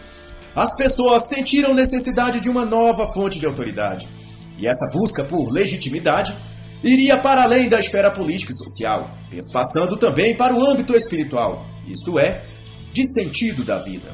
as 0.56 0.76
pessoas 0.76 1.28
sentiram 1.28 1.74
necessidade 1.74 2.42
de 2.42 2.50
uma 2.50 2.66
nova 2.66 3.08
fonte 3.14 3.40
de 3.40 3.46
autoridade. 3.46 4.08
E 4.58 4.68
essa 4.68 4.90
busca 4.92 5.24
por 5.24 5.50
legitimidade 5.50 6.36
iria 6.84 7.18
para 7.18 7.44
além 7.44 7.70
da 7.70 7.80
esfera 7.80 8.12
política 8.12 8.52
e 8.52 8.56
social, 8.56 9.10
passando 9.54 9.96
também 9.96 10.36
para 10.36 10.54
o 10.54 10.64
âmbito 10.64 10.96
espiritual, 10.96 11.66
isto 11.88 12.20
é, 12.20 12.44
de 12.92 13.06
sentido 13.06 13.64
da 13.64 13.80
vida. 13.80 14.12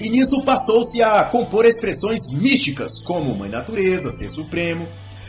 E 0.00 0.08
nisso 0.08 0.42
passou-se 0.42 1.00
a 1.00 1.22
compor 1.24 1.64
expressões 1.64 2.26
místicas 2.32 2.98
como 2.98 3.36
Mãe 3.36 3.48
Natureza, 3.48 4.10
Ser 4.10 4.30
Supremo, 4.30 4.88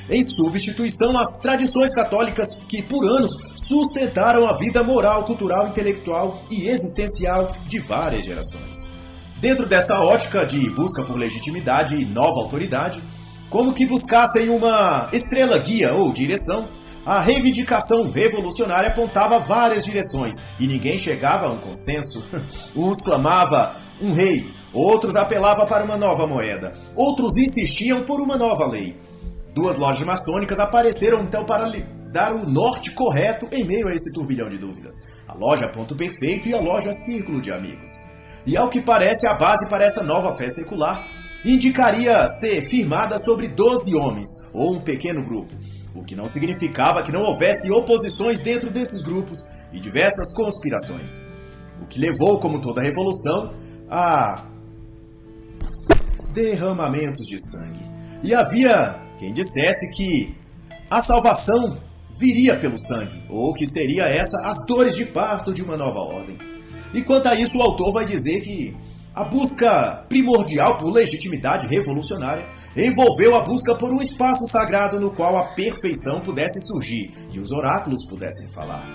em 0.10 0.24
substituição 0.24 1.18
às 1.18 1.40
tradições 1.42 1.94
católicas 1.94 2.56
que 2.68 2.82
por 2.82 3.06
anos 3.06 3.32
sustentaram 3.56 4.48
a 4.48 4.54
vida 4.58 4.84
moral, 4.84 5.24
cultural, 5.24 5.68
intelectual 5.68 6.44
e 6.50 6.68
existencial 6.68 7.52
de 7.68 7.80
várias 7.80 8.26
gerações. 8.26 8.90
Dentro 9.40 9.66
dessa 9.66 10.00
ótica 10.00 10.46
de 10.46 10.70
busca 10.70 11.04
por 11.04 11.18
legitimidade 11.18 11.96
e 11.96 12.06
nova 12.06 12.40
autoridade, 12.40 13.02
como 13.50 13.74
que 13.74 13.86
buscassem 13.86 14.50
uma 14.50 15.10
estrela 15.12 15.58
guia 15.58 15.94
ou 15.94 16.12
direção, 16.12 16.68
a 17.06 17.20
reivindicação 17.20 18.10
revolucionária 18.10 18.90
apontava 18.90 19.38
várias 19.40 19.84
direções 19.84 20.38
e 20.60 20.66
ninguém 20.66 20.98
chegava 20.98 21.48
a 21.48 21.52
um 21.52 21.58
consenso. 21.58 22.24
Uns 22.74 23.02
clamava 23.02 23.76
um 24.02 24.14
rei, 24.14 24.50
outros 24.72 25.16
apelavam 25.16 25.66
para 25.66 25.84
uma 25.84 25.98
nova 25.98 26.26
moeda, 26.26 26.74
outros 26.96 27.38
insistiam 27.38 28.04
por 28.04 28.22
uma 28.22 28.38
nova 28.38 28.66
lei. 28.66 28.98
Duas 29.54 29.78
lojas 29.78 30.04
maçônicas 30.04 30.60
apareceram 30.60 31.22
então 31.22 31.46
para 31.46 31.72
dar 32.12 32.34
o 32.34 32.50
norte 32.50 32.92
correto 32.92 33.48
em 33.52 33.64
meio 33.64 33.88
a 33.88 33.94
esse 33.94 34.12
turbilhão 34.12 34.50
de 34.50 34.58
dúvidas: 34.58 34.96
a 35.28 35.34
loja 35.34 35.68
Ponto 35.68 35.96
Perfeito 35.96 36.48
e 36.48 36.54
a 36.54 36.60
loja 36.60 36.92
Círculo 36.92 37.40
de 37.40 37.52
Amigos. 37.52 38.00
E 38.46 38.58
ao 38.58 38.70
que 38.70 38.82
parece, 38.82 39.28
a 39.28 39.36
base 39.36 39.70
para 39.70 39.86
essa 39.86 40.04
nova 40.04 40.34
fé 40.34 40.50
secular 40.50 41.08
indicaria 41.46 42.28
ser 42.28 42.62
firmada 42.62 43.18
sobre 43.18 43.48
12 43.48 43.96
homens, 43.96 44.30
ou 44.54 44.76
um 44.76 44.82
pequeno 44.82 45.22
grupo, 45.22 45.54
o 45.94 46.04
que 46.04 46.16
não 46.16 46.28
significava 46.28 47.04
que 47.04 47.12
não 47.12 47.22
houvesse 47.22 47.72
oposições 47.72 48.40
dentro 48.40 48.70
desses 48.70 49.02
grupos 49.02 49.46
e 49.72 49.80
diversas 49.80 50.34
conspirações. 50.34 51.22
O 51.82 51.86
que 51.86 52.00
levou, 52.00 52.40
como 52.40 52.62
toda 52.62 52.82
revolução, 52.82 53.54
a 53.90 54.46
derramamentos 56.34 57.28
de 57.28 57.38
sangue. 57.40 57.84
E 58.24 58.34
havia 58.34 59.03
quem 59.24 59.32
dissesse 59.32 59.90
que 59.92 60.36
a 60.90 61.02
salvação 61.02 61.78
viria 62.18 62.58
pelo 62.58 62.78
sangue, 62.78 63.24
ou 63.30 63.54
que 63.54 63.66
seria 63.66 64.04
essa 64.04 64.46
as 64.46 64.66
dores 64.66 64.96
de 64.96 65.06
parto 65.06 65.54
de 65.54 65.64
uma 65.64 65.78
nova 65.78 66.00
ordem. 66.00 66.38
E 66.94 67.02
quanto 67.02 67.28
a 67.28 67.36
isso, 67.36 67.58
o 67.58 67.62
autor 67.62 67.94
vai 67.94 68.06
dizer 68.06 68.42
que 68.42 68.76
a 69.16 69.24
busca 69.24 70.06
primordial 70.10 70.78
por 70.78 70.92
legitimidade 70.92 71.68
revolucionária 71.68 72.46
envolveu 72.76 73.36
a 73.36 73.42
busca 73.42 73.74
por 73.76 73.92
um 73.92 74.02
espaço 74.02 74.46
sagrado 74.46 75.00
no 75.00 75.10
qual 75.10 75.38
a 75.38 75.54
perfeição 75.54 76.20
pudesse 76.20 76.60
surgir 76.60 77.12
e 77.32 77.40
os 77.40 77.52
oráculos 77.52 78.06
pudessem 78.06 78.50
falar. 78.50 78.86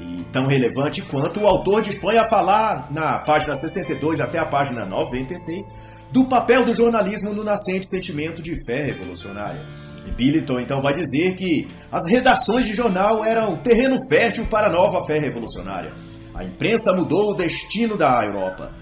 E 0.00 0.24
tão 0.30 0.46
relevante 0.46 1.02
quanto 1.02 1.40
o 1.40 1.46
autor 1.46 1.80
dispõe 1.82 2.18
a 2.18 2.24
falar 2.24 2.92
na 2.92 3.18
página 3.20 3.54
62 3.54 4.20
até 4.20 4.38
a 4.38 4.46
página 4.46 4.84
96 4.84 5.97
do 6.12 6.24
papel 6.24 6.64
do 6.64 6.74
jornalismo 6.74 7.34
no 7.34 7.44
nascente 7.44 7.88
sentimento 7.88 8.42
de 8.42 8.64
fé 8.64 8.82
revolucionária. 8.82 9.66
E 10.06 10.10
Billiton 10.10 10.60
então 10.60 10.80
vai 10.80 10.94
dizer 10.94 11.34
que 11.34 11.68
as 11.92 12.06
redações 12.06 12.66
de 12.66 12.74
jornal 12.74 13.24
eram 13.24 13.56
terreno 13.56 13.96
fértil 14.08 14.46
para 14.46 14.68
a 14.68 14.72
nova 14.72 15.04
fé 15.06 15.18
revolucionária. 15.18 15.92
A 16.34 16.44
imprensa 16.44 16.92
mudou 16.94 17.32
o 17.32 17.34
destino 17.34 17.96
da 17.96 18.24
Europa. 18.24 18.72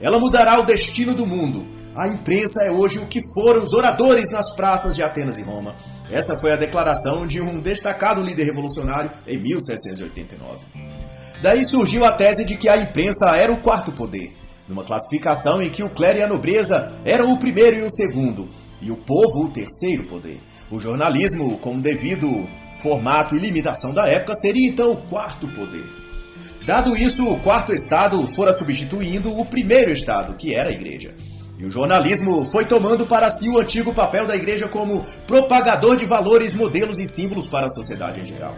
Ela 0.00 0.18
mudará 0.18 0.58
o 0.58 0.64
destino 0.64 1.12
do 1.12 1.26
mundo. 1.26 1.66
A 1.94 2.08
imprensa 2.08 2.62
é 2.62 2.70
hoje 2.70 2.98
o 2.98 3.06
que 3.06 3.20
foram 3.34 3.62
os 3.62 3.72
oradores 3.72 4.30
nas 4.30 4.54
praças 4.54 4.94
de 4.94 5.02
Atenas 5.02 5.38
e 5.38 5.42
Roma. 5.42 5.74
Essa 6.10 6.38
foi 6.38 6.52
a 6.52 6.56
declaração 6.56 7.26
de 7.26 7.40
um 7.40 7.60
destacado 7.60 8.22
líder 8.22 8.44
revolucionário 8.44 9.10
em 9.26 9.36
1789. 9.38 10.58
Daí 11.42 11.64
surgiu 11.64 12.04
a 12.04 12.12
tese 12.12 12.44
de 12.44 12.56
que 12.56 12.68
a 12.68 12.76
imprensa 12.76 13.36
era 13.36 13.52
o 13.52 13.60
quarto 13.60 13.92
poder, 13.92 14.34
numa 14.70 14.84
classificação 14.84 15.60
em 15.60 15.68
que 15.68 15.82
o 15.82 15.90
clero 15.90 16.20
e 16.20 16.22
a 16.22 16.28
nobreza 16.28 16.92
eram 17.04 17.32
o 17.32 17.38
primeiro 17.38 17.78
e 17.78 17.82
o 17.82 17.90
segundo, 17.90 18.48
e 18.80 18.90
o 18.90 18.96
povo 18.96 19.44
o 19.44 19.50
terceiro 19.50 20.04
poder. 20.04 20.40
O 20.70 20.78
jornalismo, 20.78 21.58
com 21.58 21.74
o 21.74 21.80
devido 21.80 22.48
formato 22.80 23.34
e 23.34 23.38
limitação 23.38 23.92
da 23.92 24.06
época, 24.06 24.34
seria 24.34 24.68
então 24.68 24.92
o 24.92 24.96
quarto 24.96 25.48
poder. 25.48 25.84
Dado 26.64 26.96
isso, 26.96 27.28
o 27.28 27.40
quarto 27.40 27.72
estado 27.72 28.24
fora 28.28 28.52
substituindo 28.52 29.36
o 29.36 29.44
primeiro 29.44 29.90
estado, 29.90 30.34
que 30.34 30.54
era 30.54 30.70
a 30.70 30.72
igreja. 30.72 31.14
E 31.58 31.66
o 31.66 31.70
jornalismo 31.70 32.44
foi 32.44 32.64
tomando 32.64 33.04
para 33.04 33.28
si 33.28 33.48
o 33.48 33.58
antigo 33.58 33.92
papel 33.92 34.26
da 34.26 34.36
igreja 34.36 34.68
como 34.68 35.04
propagador 35.26 35.96
de 35.96 36.06
valores, 36.06 36.54
modelos 36.54 36.98
e 37.00 37.06
símbolos 37.06 37.48
para 37.48 37.66
a 37.66 37.70
sociedade 37.70 38.20
em 38.20 38.24
geral. 38.24 38.54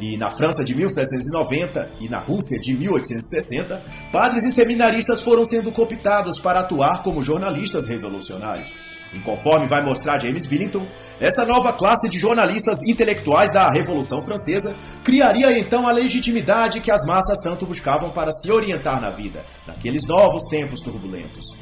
E 0.00 0.16
na 0.16 0.30
França 0.30 0.62
de 0.62 0.74
1790 0.74 1.90
e 2.00 2.08
na 2.08 2.18
Rússia 2.18 2.58
de 2.60 2.74
1860, 2.74 3.82
padres 4.12 4.44
e 4.44 4.50
seminaristas 4.50 5.22
foram 5.22 5.44
sendo 5.44 5.72
cooptados 5.72 6.38
para 6.38 6.60
atuar 6.60 7.02
como 7.02 7.22
jornalistas 7.22 7.86
revolucionários. 7.86 8.74
E 9.12 9.20
conforme 9.20 9.66
vai 9.66 9.82
mostrar 9.82 10.20
James 10.20 10.44
Billington, 10.44 10.86
essa 11.20 11.46
nova 11.46 11.72
classe 11.72 12.08
de 12.08 12.18
jornalistas 12.18 12.82
intelectuais 12.82 13.52
da 13.52 13.70
Revolução 13.70 14.20
Francesa 14.20 14.76
criaria 15.02 15.58
então 15.58 15.86
a 15.86 15.92
legitimidade 15.92 16.80
que 16.80 16.90
as 16.90 17.04
massas 17.06 17.38
tanto 17.40 17.64
buscavam 17.64 18.10
para 18.10 18.32
se 18.32 18.50
orientar 18.50 19.00
na 19.00 19.10
vida, 19.10 19.44
naqueles 19.66 20.06
novos 20.06 20.44
tempos 20.46 20.80
turbulentos. 20.80 21.56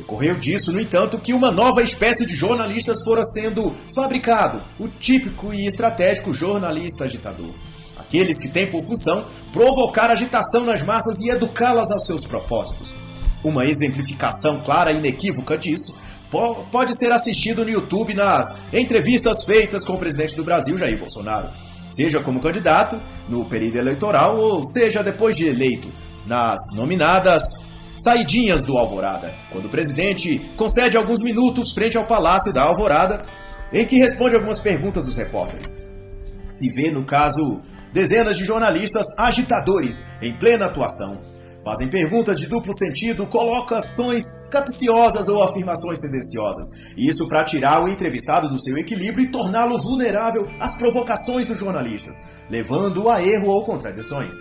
Decorreu 0.00 0.36
disso, 0.36 0.72
no 0.72 0.80
entanto, 0.80 1.18
que 1.18 1.34
uma 1.34 1.50
nova 1.50 1.82
espécie 1.82 2.24
de 2.24 2.34
jornalistas 2.34 3.04
fora 3.04 3.22
sendo 3.22 3.70
fabricado, 3.94 4.62
o 4.78 4.88
típico 4.88 5.52
e 5.52 5.66
estratégico 5.66 6.32
jornalista 6.32 7.04
agitador. 7.04 7.50
Aqueles 7.98 8.40
que 8.40 8.48
têm 8.48 8.66
por 8.66 8.82
função 8.82 9.26
provocar 9.52 10.10
agitação 10.10 10.64
nas 10.64 10.82
massas 10.82 11.20
e 11.20 11.28
educá-las 11.28 11.90
aos 11.90 12.06
seus 12.06 12.24
propósitos. 12.24 12.94
Uma 13.44 13.66
exemplificação 13.66 14.60
clara 14.60 14.90
e 14.90 14.96
inequívoca 14.96 15.56
disso 15.58 15.94
pode 16.72 16.96
ser 16.96 17.12
assistido 17.12 17.62
no 17.62 17.70
YouTube 17.70 18.14
nas 18.14 18.56
entrevistas 18.72 19.44
feitas 19.44 19.84
com 19.84 19.94
o 19.94 19.98
presidente 19.98 20.34
do 20.34 20.44
Brasil, 20.44 20.78
Jair 20.78 20.98
Bolsonaro, 20.98 21.50
seja 21.90 22.20
como 22.20 22.40
candidato 22.40 22.98
no 23.28 23.44
período 23.44 23.76
eleitoral 23.76 24.38
ou 24.38 24.64
seja 24.64 25.02
depois 25.02 25.36
de 25.36 25.46
eleito, 25.46 25.90
nas 26.26 26.58
nominadas 26.72 27.42
saidinhas 28.02 28.62
do 28.62 28.76
Alvorada, 28.76 29.34
quando 29.50 29.66
o 29.66 29.70
presidente 29.70 30.38
concede 30.56 30.96
alguns 30.96 31.22
minutos 31.22 31.72
frente 31.72 31.96
ao 31.96 32.06
Palácio 32.06 32.52
da 32.52 32.62
Alvorada, 32.62 33.24
em 33.72 33.86
que 33.86 33.98
responde 33.98 34.34
algumas 34.34 34.60
perguntas 34.60 35.04
dos 35.04 35.16
repórteres. 35.16 35.80
Se 36.48 36.70
vê, 36.70 36.90
no 36.90 37.04
caso, 37.04 37.60
dezenas 37.92 38.36
de 38.36 38.44
jornalistas 38.44 39.06
agitadores 39.16 40.04
em 40.20 40.32
plena 40.32 40.66
atuação 40.66 41.30
Fazem 41.62 41.88
perguntas 41.88 42.40
de 42.40 42.46
duplo 42.46 42.74
sentido, 42.74 43.26
colocações 43.26 44.24
capciosas 44.50 45.28
ou 45.28 45.42
afirmações 45.42 46.00
tendenciosas. 46.00 46.94
Isso 46.96 47.28
para 47.28 47.44
tirar 47.44 47.84
o 47.84 47.88
entrevistado 47.88 48.48
do 48.48 48.60
seu 48.60 48.78
equilíbrio 48.78 49.24
e 49.24 49.30
torná-lo 49.30 49.78
vulnerável 49.78 50.48
às 50.58 50.74
provocações 50.74 51.44
dos 51.44 51.58
jornalistas, 51.58 52.22
levando-o 52.48 53.10
a 53.10 53.22
erro 53.22 53.48
ou 53.48 53.62
contradições. 53.64 54.36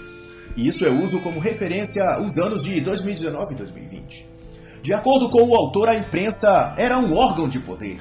Isso 0.56 0.86
eu 0.86 0.96
uso 1.00 1.20
como 1.22 1.40
referência 1.40 2.20
os 2.20 2.38
anos 2.38 2.64
de 2.64 2.82
2019 2.82 3.54
e 3.54 3.58
2020. 3.58 4.30
De 4.82 4.94
acordo 4.94 5.30
com 5.30 5.44
o 5.44 5.56
autor, 5.56 5.90
a 5.90 5.96
imprensa 5.96 6.74
era 6.78 6.98
um 6.98 7.16
órgão 7.16 7.48
de 7.48 7.60
poder. 7.60 8.00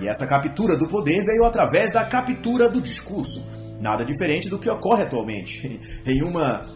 E 0.00 0.08
essa 0.08 0.26
captura 0.26 0.76
do 0.76 0.88
poder 0.88 1.24
veio 1.24 1.44
através 1.44 1.92
da 1.92 2.04
captura 2.04 2.68
do 2.68 2.80
discurso. 2.80 3.46
Nada 3.80 4.04
diferente 4.04 4.48
do 4.48 4.58
que 4.58 4.70
ocorre 4.70 5.02
atualmente. 5.02 5.80
em 6.06 6.22
uma 6.22 6.66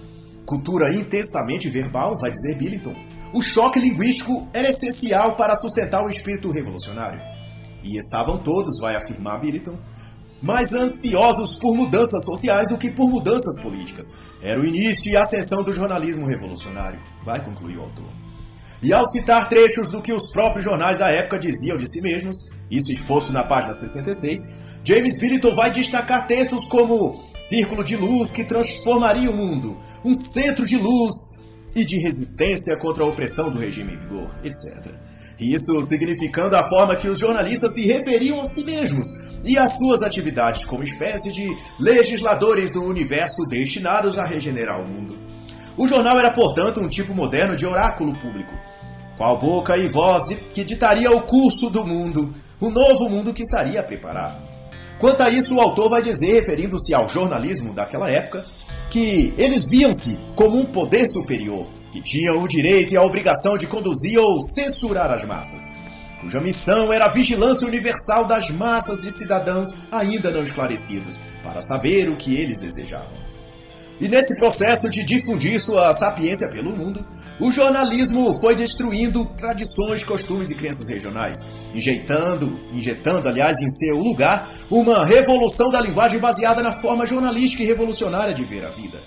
cultura 0.44 0.92
intensamente 0.92 1.68
verbal, 1.68 2.16
vai 2.16 2.30
dizer 2.30 2.56
Billington, 2.56 2.94
o 3.32 3.42
choque 3.42 3.80
linguístico 3.80 4.48
era 4.52 4.68
essencial 4.68 5.36
para 5.36 5.54
sustentar 5.54 6.04
o 6.04 6.08
espírito 6.08 6.50
revolucionário. 6.50 7.20
E 7.82 7.98
estavam 7.98 8.38
todos, 8.38 8.78
vai 8.80 8.96
afirmar 8.96 9.40
Billington, 9.40 9.78
mais 10.40 10.72
ansiosos 10.72 11.56
por 11.56 11.74
mudanças 11.74 12.24
sociais 12.24 12.68
do 12.68 12.78
que 12.78 12.90
por 12.90 13.08
mudanças 13.08 13.60
políticas. 13.60 14.06
Era 14.46 14.60
o 14.60 14.64
início 14.64 15.10
e 15.10 15.16
ascensão 15.16 15.64
do 15.64 15.72
jornalismo 15.72 16.24
revolucionário, 16.24 17.00
vai 17.24 17.44
concluir 17.44 17.78
o 17.78 17.82
autor. 17.82 18.06
E 18.80 18.92
ao 18.92 19.04
citar 19.04 19.48
trechos 19.48 19.90
do 19.90 20.00
que 20.00 20.12
os 20.12 20.30
próprios 20.30 20.64
jornais 20.64 20.96
da 20.96 21.10
época 21.10 21.36
diziam 21.36 21.76
de 21.76 21.90
si 21.90 22.00
mesmos, 22.00 22.48
isso 22.70 22.92
exposto 22.92 23.32
na 23.32 23.42
página 23.42 23.74
66, 23.74 24.38
James 24.84 25.18
Billington 25.18 25.52
vai 25.52 25.72
destacar 25.72 26.28
textos 26.28 26.64
como 26.66 27.20
Círculo 27.40 27.82
de 27.82 27.96
Luz 27.96 28.30
que 28.30 28.44
transformaria 28.44 29.28
o 29.28 29.36
mundo, 29.36 29.76
um 30.04 30.14
centro 30.14 30.64
de 30.64 30.76
luz 30.76 31.40
e 31.74 31.84
de 31.84 31.98
resistência 31.98 32.76
contra 32.76 33.02
a 33.02 33.08
opressão 33.08 33.50
do 33.50 33.58
regime 33.58 33.94
em 33.94 33.98
vigor, 33.98 34.30
etc. 34.44 34.92
Isso 35.40 35.82
significando 35.82 36.54
a 36.54 36.68
forma 36.68 36.94
que 36.94 37.08
os 37.08 37.18
jornalistas 37.18 37.74
se 37.74 37.84
referiam 37.84 38.40
a 38.40 38.44
si 38.44 38.62
mesmos 38.62 39.08
e 39.44 39.58
às 39.58 39.78
suas 39.78 40.02
atividades 40.02 40.64
como 40.64 40.82
espécie 40.82 41.32
de 41.32 41.54
legisladores 41.78 42.70
do 42.70 42.82
universo 42.82 43.46
destinados 43.46 44.18
a 44.18 44.24
regenerar 44.24 44.80
o 44.80 44.88
mundo. 44.88 45.16
O 45.76 45.86
jornal 45.86 46.18
era, 46.18 46.30
portanto, 46.30 46.80
um 46.80 46.88
tipo 46.88 47.14
moderno 47.14 47.54
de 47.54 47.66
oráculo 47.66 48.16
público, 48.18 48.54
qual 49.16 49.38
boca 49.38 49.76
e 49.76 49.88
voz 49.88 50.36
que 50.52 50.64
ditaria 50.64 51.10
o 51.10 51.22
curso 51.22 51.70
do 51.70 51.84
mundo, 51.84 52.32
o 52.60 52.70
novo 52.70 53.08
mundo 53.08 53.34
que 53.34 53.42
estaria 53.42 53.80
a 53.80 53.84
preparar. 53.84 54.40
Quanto 54.98 55.22
a 55.22 55.28
isso, 55.28 55.56
o 55.56 55.60
autor 55.60 55.90
vai 55.90 56.02
dizer, 56.02 56.32
referindo-se 56.32 56.94
ao 56.94 57.08
jornalismo 57.08 57.74
daquela 57.74 58.10
época, 58.10 58.44
que 58.88 59.34
eles 59.36 59.64
viam-se 59.64 60.18
como 60.34 60.58
um 60.58 60.64
poder 60.64 61.06
superior, 61.06 61.68
que 61.92 62.00
tinham 62.00 62.42
o 62.42 62.48
direito 62.48 62.94
e 62.94 62.96
a 62.96 63.02
obrigação 63.02 63.58
de 63.58 63.66
conduzir 63.66 64.18
ou 64.18 64.40
censurar 64.40 65.10
as 65.10 65.24
massas, 65.24 65.70
cuja 66.26 66.40
missão 66.40 66.92
era 66.92 67.04
a 67.04 67.08
vigilância 67.08 67.68
universal 67.68 68.24
das 68.24 68.50
massas 68.50 69.00
de 69.00 69.12
cidadãos 69.12 69.72
ainda 69.92 70.28
não 70.32 70.42
esclarecidos, 70.42 71.20
para 71.40 71.62
saber 71.62 72.08
o 72.08 72.16
que 72.16 72.34
eles 72.34 72.58
desejavam. 72.58 73.14
E 74.00 74.08
nesse 74.08 74.36
processo 74.36 74.90
de 74.90 75.04
difundir 75.04 75.60
sua 75.60 75.92
sapiência 75.92 76.48
pelo 76.48 76.76
mundo, 76.76 77.06
o 77.38 77.52
jornalismo 77.52 78.34
foi 78.40 78.56
destruindo 78.56 79.24
tradições, 79.36 80.02
costumes 80.02 80.50
e 80.50 80.56
crenças 80.56 80.88
regionais, 80.88 81.46
injetando, 81.72 82.58
injetando, 82.72 83.28
aliás, 83.28 83.60
em 83.60 83.70
seu 83.70 83.96
lugar, 83.96 84.48
uma 84.68 85.04
revolução 85.04 85.70
da 85.70 85.80
linguagem 85.80 86.18
baseada 86.18 86.60
na 86.60 86.72
forma 86.72 87.06
jornalística 87.06 87.62
e 87.62 87.66
revolucionária 87.66 88.34
de 88.34 88.42
ver 88.42 88.64
a 88.64 88.70
vida, 88.70 88.98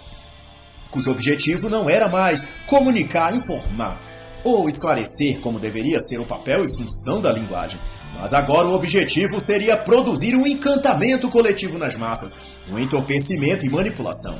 cujo 0.89 1.11
objetivo 1.11 1.69
não 1.69 1.89
era 1.89 2.07
mais 2.07 2.47
comunicar, 2.65 3.35
informar 3.35 3.99
ou 4.43 4.69
esclarecer 4.69 5.39
como 5.39 5.59
deveria 5.59 5.99
ser 5.99 6.19
o 6.19 6.25
papel 6.25 6.65
e 6.65 6.75
função 6.75 7.21
da 7.21 7.31
linguagem, 7.31 7.79
mas 8.19 8.33
agora 8.33 8.67
o 8.67 8.73
objetivo 8.73 9.39
seria 9.39 9.77
produzir 9.77 10.35
um 10.35 10.45
encantamento 10.45 11.29
coletivo 11.29 11.77
nas 11.77 11.95
massas, 11.95 12.35
um 12.71 12.77
entorpecimento 12.77 13.65
e 13.65 13.69
manipulação. 13.69 14.37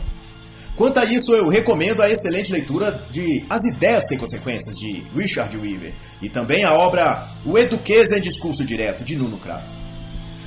Quanto 0.76 0.98
a 0.98 1.04
isso, 1.04 1.34
eu 1.34 1.50
recomendo 1.50 2.02
a 2.02 2.10
excelente 2.10 2.54
leitura 2.54 3.06
de 3.12 3.46
As 3.50 3.66
Ideias 3.66 4.06
Têm 4.06 4.18
Consequências, 4.18 4.78
de 4.78 5.04
Richard 5.14 5.56
Weaver, 5.58 5.94
e 6.22 6.30
também 6.30 6.64
a 6.64 6.74
obra 6.74 7.28
O 7.46 7.58
Eduqueza 7.58 8.18
em 8.18 8.22
Discurso 8.22 8.64
Direto, 8.64 9.04
de 9.04 9.18
Nuno 9.18 9.38
Crato. 9.38 9.76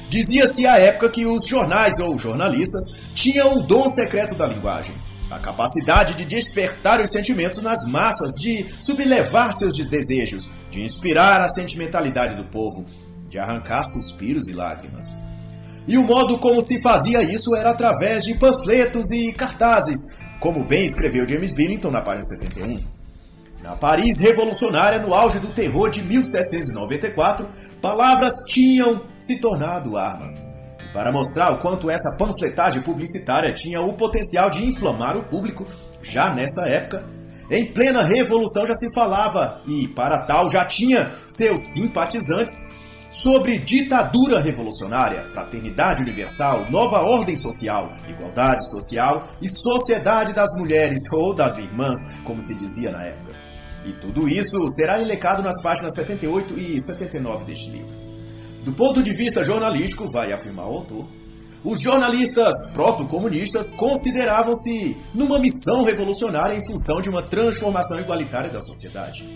Dizia-se 0.09 0.67
à 0.67 0.79
época 0.79 1.11
que 1.11 1.27
os 1.27 1.47
jornais 1.47 1.99
ou 1.99 2.19
jornalistas 2.19 2.83
tinham 3.15 3.59
o 3.59 3.63
dom 3.63 3.89
secreto 3.89 4.35
da 4.35 4.47
linguagem, 4.47 4.95
a 5.33 5.39
capacidade 5.39 6.15
de 6.15 6.27
despertar 6.27 7.01
os 7.01 7.11
sentimentos 7.11 7.63
nas 7.63 7.85
massas, 7.85 8.33
de 8.33 8.67
sublevar 8.79 9.55
seus 9.55 9.77
desejos, 9.77 10.51
de 10.71 10.83
inspirar 10.83 11.41
a 11.41 11.49
sentimentalidade 11.49 12.35
do 12.35 12.45
povo, 12.45 12.85
de 13.31 13.39
arrancar 13.39 13.87
suspiros 13.87 14.47
e 14.47 14.53
lágrimas. 14.53 15.17
E 15.89 15.97
o 15.97 16.03
modo 16.03 16.39
como 16.39 16.61
se 16.61 16.81
fazia 16.83 17.23
isso 17.23 17.57
era 17.57 17.71
através 17.71 18.25
de 18.25 18.35
panfletos 18.35 19.11
e 19.11 19.33
cartazes, 19.33 20.15
como 20.39 20.65
bem 20.65 20.85
escreveu 20.85 21.27
James 21.27 21.53
Billington 21.53 21.91
na 21.91 22.03
página 22.03 22.25
71. 22.25 22.79
Na 23.63 23.75
Paris 23.75 24.19
revolucionária, 24.19 24.99
no 24.99 25.15
auge 25.15 25.39
do 25.39 25.49
terror 25.49 25.89
de 25.89 26.03
1794, 26.03 27.49
palavras 27.81 28.35
tinham 28.47 29.03
se 29.19 29.39
tornado 29.39 29.97
armas. 29.97 30.52
Para 30.93 31.11
mostrar 31.11 31.53
o 31.53 31.59
quanto 31.59 31.91
essa 31.91 32.17
panfletagem 32.19 32.83
publicitária 32.83 33.53
tinha 33.53 33.81
o 33.81 33.95
potencial 33.95 34.51
de 34.51 34.65
inflamar 34.65 35.17
o 35.17 35.25
público, 35.25 35.67
já 36.03 36.35
nessa 36.35 36.69
época, 36.69 37.05
em 37.51 37.73
plena 37.73 38.03
revolução 38.03 38.67
já 38.67 38.75
se 38.75 38.93
falava, 38.93 39.63
e 39.67 39.89
para 39.89 40.23
tal 40.23 40.51
já 40.51 40.65
tinha 40.65 41.11
seus 41.27 41.61
simpatizantes, 41.73 42.71
sobre 43.11 43.59
ditadura 43.59 44.41
revolucionária, 44.41 45.25
fraternidade 45.27 46.03
universal, 46.03 46.71
nova 46.71 47.03
ordem 47.03 47.37
social, 47.37 47.93
igualdade 48.09 48.69
social 48.71 49.25
e 49.41 49.49
sociedade 49.49 50.33
das 50.33 50.51
mulheres 50.59 51.03
ou 51.13 51.35
das 51.35 51.59
irmãs, 51.59 52.21
como 52.25 52.41
se 52.41 52.55
dizia 52.55 52.91
na 52.91 53.05
época. 53.05 53.33
E 53.85 53.93
tudo 53.93 54.29
isso 54.29 54.67
será 54.71 55.01
elecado 55.01 55.43
nas 55.43 55.61
páginas 55.61 55.95
78 55.95 56.59
e 56.59 56.81
79 56.81 57.45
deste 57.45 57.71
livro. 57.71 58.12
Do 58.63 58.73
ponto 58.73 59.03
de 59.03 59.13
vista 59.13 59.43
jornalístico, 59.43 60.09
vai 60.09 60.33
afirmar 60.33 60.69
o 60.69 60.77
autor, 60.77 61.09
os 61.65 61.81
jornalistas 61.81 62.55
proto-comunistas 62.73 63.71
consideravam-se 63.71 64.97
numa 65.15 65.39
missão 65.39 65.85
revolucionária 65.85 66.57
em 66.57 66.67
função 66.67 67.01
de 67.01 67.09
uma 67.09 67.23
transformação 67.23 68.01
igualitária 68.01 68.51
da 68.51 68.61
sociedade. 68.61 69.29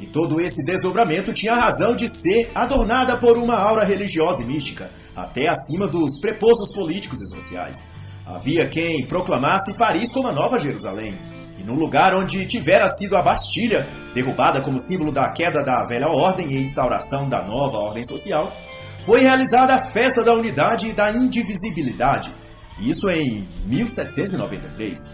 E 0.00 0.06
todo 0.06 0.40
esse 0.40 0.64
desdobramento 0.64 1.32
tinha 1.32 1.54
razão 1.54 1.94
de 1.94 2.08
ser 2.08 2.50
adornada 2.54 3.16
por 3.16 3.36
uma 3.36 3.56
aura 3.56 3.84
religiosa 3.84 4.42
e 4.42 4.46
mística, 4.46 4.90
até 5.14 5.48
acima 5.48 5.88
dos 5.88 6.20
prepostos 6.20 6.72
políticos 6.72 7.20
e 7.20 7.28
sociais. 7.28 7.86
Havia 8.24 8.68
quem 8.68 9.04
proclamasse 9.06 9.74
Paris 9.74 10.12
como 10.12 10.28
a 10.28 10.32
nova 10.32 10.58
Jerusalém, 10.58 11.18
no 11.68 11.74
lugar 11.74 12.14
onde 12.14 12.46
tivera 12.46 12.88
sido 12.88 13.14
a 13.14 13.20
Bastilha, 13.20 13.86
derrubada 14.14 14.62
como 14.62 14.80
símbolo 14.80 15.12
da 15.12 15.28
queda 15.28 15.62
da 15.62 15.84
velha 15.84 16.08
ordem 16.08 16.50
e 16.50 16.62
instauração 16.62 17.28
da 17.28 17.42
nova 17.42 17.76
ordem 17.76 18.02
social, 18.06 18.50
foi 19.00 19.20
realizada 19.20 19.74
a 19.74 19.78
festa 19.78 20.24
da 20.24 20.32
unidade 20.32 20.88
e 20.88 20.92
da 20.94 21.12
indivisibilidade, 21.12 22.32
isso 22.80 23.10
em 23.10 23.46
1793. 23.66 25.10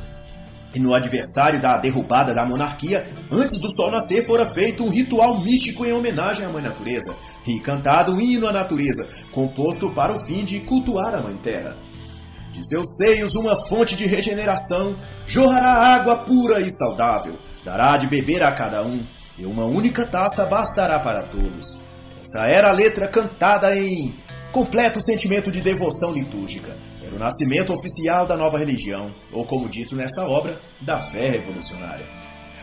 E 0.77 0.79
no 0.79 0.95
adversário 0.95 1.61
da 1.61 1.77
derrubada 1.77 2.33
da 2.33 2.45
monarquia, 2.45 3.05
antes 3.33 3.59
do 3.59 3.71
sol 3.73 3.91
nascer, 3.91 4.25
fora 4.25 4.47
feito 4.47 4.85
um 4.85 4.91
ritual 4.91 5.41
místico 5.41 5.85
em 5.85 5.93
homenagem 5.93 6.47
à 6.47 6.49
Mãe 6.49 6.63
Natureza, 6.63 7.17
e 7.45 7.59
cantado 7.59 8.13
um 8.13 8.21
hino 8.21 8.47
à 8.47 8.53
natureza, 8.53 9.09
composto 9.33 9.91
para 9.91 10.13
o 10.13 10.21
fim 10.25 10.45
de 10.45 10.61
cultuar 10.61 11.17
a 11.17 11.21
Mãe 11.21 11.37
Terra. 11.37 11.77
De 12.55 12.67
seus 12.67 12.97
seios 12.97 13.35
uma 13.35 13.57
fonte 13.69 13.97
de 13.97 14.07
regeneração, 14.07 14.97
jorrará 15.27 15.73
água 15.73 16.19
pura 16.19 16.61
e 16.61 16.71
saudável, 16.71 17.37
dará 17.65 17.97
de 17.97 18.07
beber 18.07 18.43
a 18.43 18.53
cada 18.53 18.83
um, 18.83 19.05
e 19.37 19.45
uma 19.45 19.65
única 19.65 20.07
taça 20.07 20.47
bastará 20.47 21.01
para 21.01 21.25
todos. 21.25 21.79
Essa 22.23 22.47
era 22.47 22.69
a 22.69 22.73
letra 22.73 23.09
cantada 23.09 23.77
em 23.77 24.15
completo 24.53 25.03
sentimento 25.03 25.51
de 25.51 25.61
devoção 25.61 26.13
litúrgica, 26.13 26.77
o 27.15 27.19
nascimento 27.19 27.73
oficial 27.73 28.27
da 28.27 28.37
nova 28.37 28.59
religião, 28.59 29.15
ou 29.33 29.45
como 29.45 29.69
dito 29.69 29.95
nesta 29.95 30.27
obra, 30.27 30.59
da 30.81 30.99
fé 30.99 31.31
revolucionária. 31.31 32.07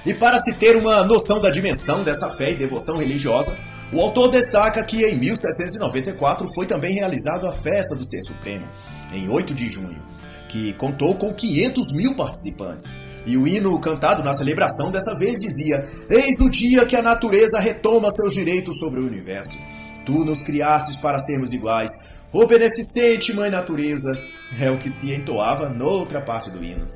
E 0.06 0.14
para 0.14 0.40
se 0.40 0.54
ter 0.54 0.76
uma 0.76 1.04
noção 1.04 1.40
da 1.40 1.52
dimensão 1.52 2.04
dessa 2.04 2.30
fé 2.30 2.52
e 2.52 2.56
devoção 2.56 2.98
religiosa, 2.98 3.58
o 3.94 4.02
autor 4.02 4.30
destaca 4.30 4.84
que 4.84 5.06
em 5.06 5.18
1794 5.18 6.48
foi 6.54 6.66
também 6.66 6.96
realizada 6.96 7.50
a 7.50 7.54
festa 7.54 7.96
do 7.96 8.06
Ser 8.06 8.22
Supremo, 8.24 8.68
em 9.12 9.30
8 9.30 9.54
de 9.54 9.70
junho, 9.70 10.02
que 10.48 10.74
contou 10.74 11.16
com 11.16 11.34
500 11.34 11.92
mil 11.94 12.16
participantes. 12.16 12.96
E 13.26 13.38
o 13.38 13.48
hino 13.48 13.78
cantado 13.80 14.24
na 14.24 14.34
celebração 14.34 14.92
dessa 14.92 15.16
vez 15.16 15.40
dizia: 15.40 15.86
Eis 16.10 16.42
o 16.42 16.50
dia 16.50 16.86
que 16.86 16.96
a 16.96 17.02
natureza 17.02 17.60
retoma 17.60 18.12
seus 18.12 18.34
direitos 18.34 18.80
sobre 18.80 19.00
o 19.00 19.06
universo. 19.06 19.58
Tu 20.06 20.26
nos 20.26 20.42
criastes 20.42 20.98
para 20.98 21.20
sermos 21.20 21.54
iguais. 21.54 21.92
Ô 22.34 22.46
beneficente 22.48 23.34
Mãe 23.34 23.50
Natureza! 23.50 24.18
É 24.60 24.70
o 24.70 24.78
que 24.78 24.90
se 24.90 25.14
entoava 25.14 25.70
noutra 25.70 26.20
parte 26.20 26.50
do 26.50 26.64
hino. 26.64 26.88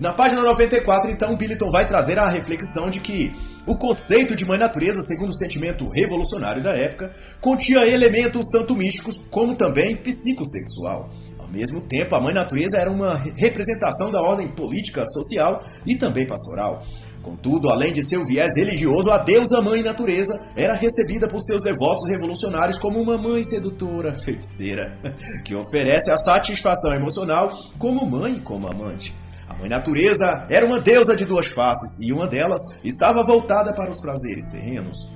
Na 0.00 0.12
página 0.12 0.42
94, 0.42 1.10
então, 1.10 1.36
Billiton 1.36 1.70
vai 1.70 1.86
trazer 1.86 2.18
a 2.18 2.28
reflexão 2.28 2.90
de 2.90 3.00
que 3.00 3.32
o 3.66 3.76
conceito 3.76 4.36
de 4.36 4.44
mãe 4.44 4.58
natureza, 4.58 5.00
segundo 5.02 5.30
o 5.30 5.34
sentimento 5.34 5.88
revolucionário 5.88 6.62
da 6.62 6.72
época, 6.72 7.12
continha 7.40 7.86
elementos 7.86 8.48
tanto 8.48 8.76
místicos 8.76 9.20
como 9.30 9.54
também 9.54 9.96
psicossexual. 9.96 11.10
Mesmo 11.54 11.80
tempo, 11.80 12.16
a 12.16 12.20
mãe 12.20 12.34
natureza 12.34 12.78
era 12.78 12.90
uma 12.90 13.14
representação 13.14 14.10
da 14.10 14.20
ordem 14.20 14.48
política, 14.48 15.06
social 15.06 15.62
e 15.86 15.94
também 15.94 16.26
pastoral. 16.26 16.82
Contudo, 17.22 17.70
além 17.70 17.92
de 17.92 18.02
seu 18.02 18.24
viés 18.26 18.56
religioso, 18.56 19.08
a 19.08 19.18
deusa 19.18 19.62
mãe 19.62 19.80
natureza 19.80 20.38
era 20.56 20.74
recebida 20.74 21.28
por 21.28 21.40
seus 21.40 21.62
devotos 21.62 22.08
revolucionários 22.10 22.76
como 22.76 23.00
uma 23.00 23.16
mãe 23.16 23.44
sedutora, 23.44 24.12
feiticeira, 24.18 24.98
que 25.44 25.54
oferece 25.54 26.10
a 26.10 26.16
satisfação 26.16 26.92
emocional 26.92 27.50
como 27.78 28.04
mãe 28.04 28.34
e 28.34 28.40
como 28.40 28.66
amante. 28.66 29.14
A 29.46 29.54
mãe 29.54 29.68
natureza 29.68 30.46
era 30.50 30.66
uma 30.66 30.80
deusa 30.80 31.14
de 31.14 31.24
duas 31.24 31.46
faces 31.46 32.00
e 32.00 32.12
uma 32.12 32.26
delas 32.26 32.60
estava 32.82 33.22
voltada 33.22 33.72
para 33.72 33.92
os 33.92 34.00
prazeres 34.00 34.48
terrenos. 34.48 35.08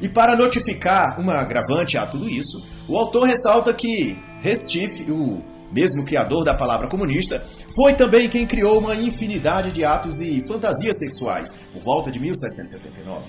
E 0.00 0.08
para 0.08 0.34
notificar 0.34 1.20
uma 1.20 1.34
agravante 1.34 1.96
a 1.96 2.04
tudo 2.04 2.28
isso, 2.28 2.66
o 2.88 2.98
autor 2.98 3.28
ressalta 3.28 3.72
que 3.72 4.18
Restif, 4.44 5.10
o 5.10 5.42
mesmo 5.74 6.04
criador 6.04 6.44
da 6.44 6.54
palavra 6.54 6.86
comunista, 6.86 7.44
foi 7.74 7.94
também 7.94 8.28
quem 8.28 8.46
criou 8.46 8.78
uma 8.78 8.94
infinidade 8.94 9.72
de 9.72 9.84
atos 9.84 10.20
e 10.20 10.40
fantasias 10.46 10.98
sexuais 10.98 11.52
por 11.72 11.82
volta 11.82 12.10
de 12.12 12.20
1779. 12.20 13.24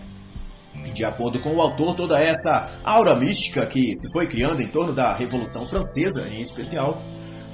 E 0.85 0.91
de 0.91 1.03
acordo 1.03 1.39
com 1.39 1.55
o 1.55 1.61
autor, 1.61 1.95
toda 1.95 2.21
essa 2.21 2.69
aura 2.83 3.15
mística 3.15 3.65
que 3.65 3.95
se 3.95 4.11
foi 4.13 4.27
criando 4.27 4.61
em 4.61 4.67
torno 4.67 4.93
da 4.93 5.15
Revolução 5.15 5.65
Francesa, 5.65 6.27
em 6.31 6.41
especial, 6.41 7.01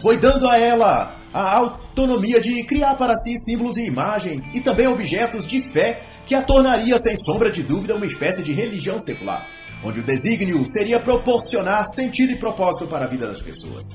foi 0.01 0.17
dando 0.17 0.49
a 0.49 0.57
ela 0.57 1.15
a 1.33 1.57
autonomia 1.57 2.41
de 2.41 2.61
criar 2.63 2.95
para 2.95 3.15
si 3.15 3.37
símbolos 3.37 3.77
e 3.77 3.85
imagens 3.85 4.53
e 4.53 4.59
também 4.59 4.87
objetos 4.87 5.45
de 5.45 5.61
fé 5.61 6.01
que 6.25 6.35
a 6.35 6.41
tornaria, 6.41 6.97
sem 6.97 7.15
sombra 7.15 7.49
de 7.49 7.63
dúvida, 7.63 7.95
uma 7.95 8.05
espécie 8.05 8.43
de 8.43 8.51
religião 8.51 8.99
secular, 8.99 9.47
onde 9.83 10.01
o 10.01 10.03
desígnio 10.03 10.65
seria 10.67 10.99
proporcionar 10.99 11.85
sentido 11.87 12.33
e 12.33 12.35
propósito 12.35 12.87
para 12.87 13.05
a 13.05 13.07
vida 13.07 13.27
das 13.27 13.39
pessoas. 13.39 13.85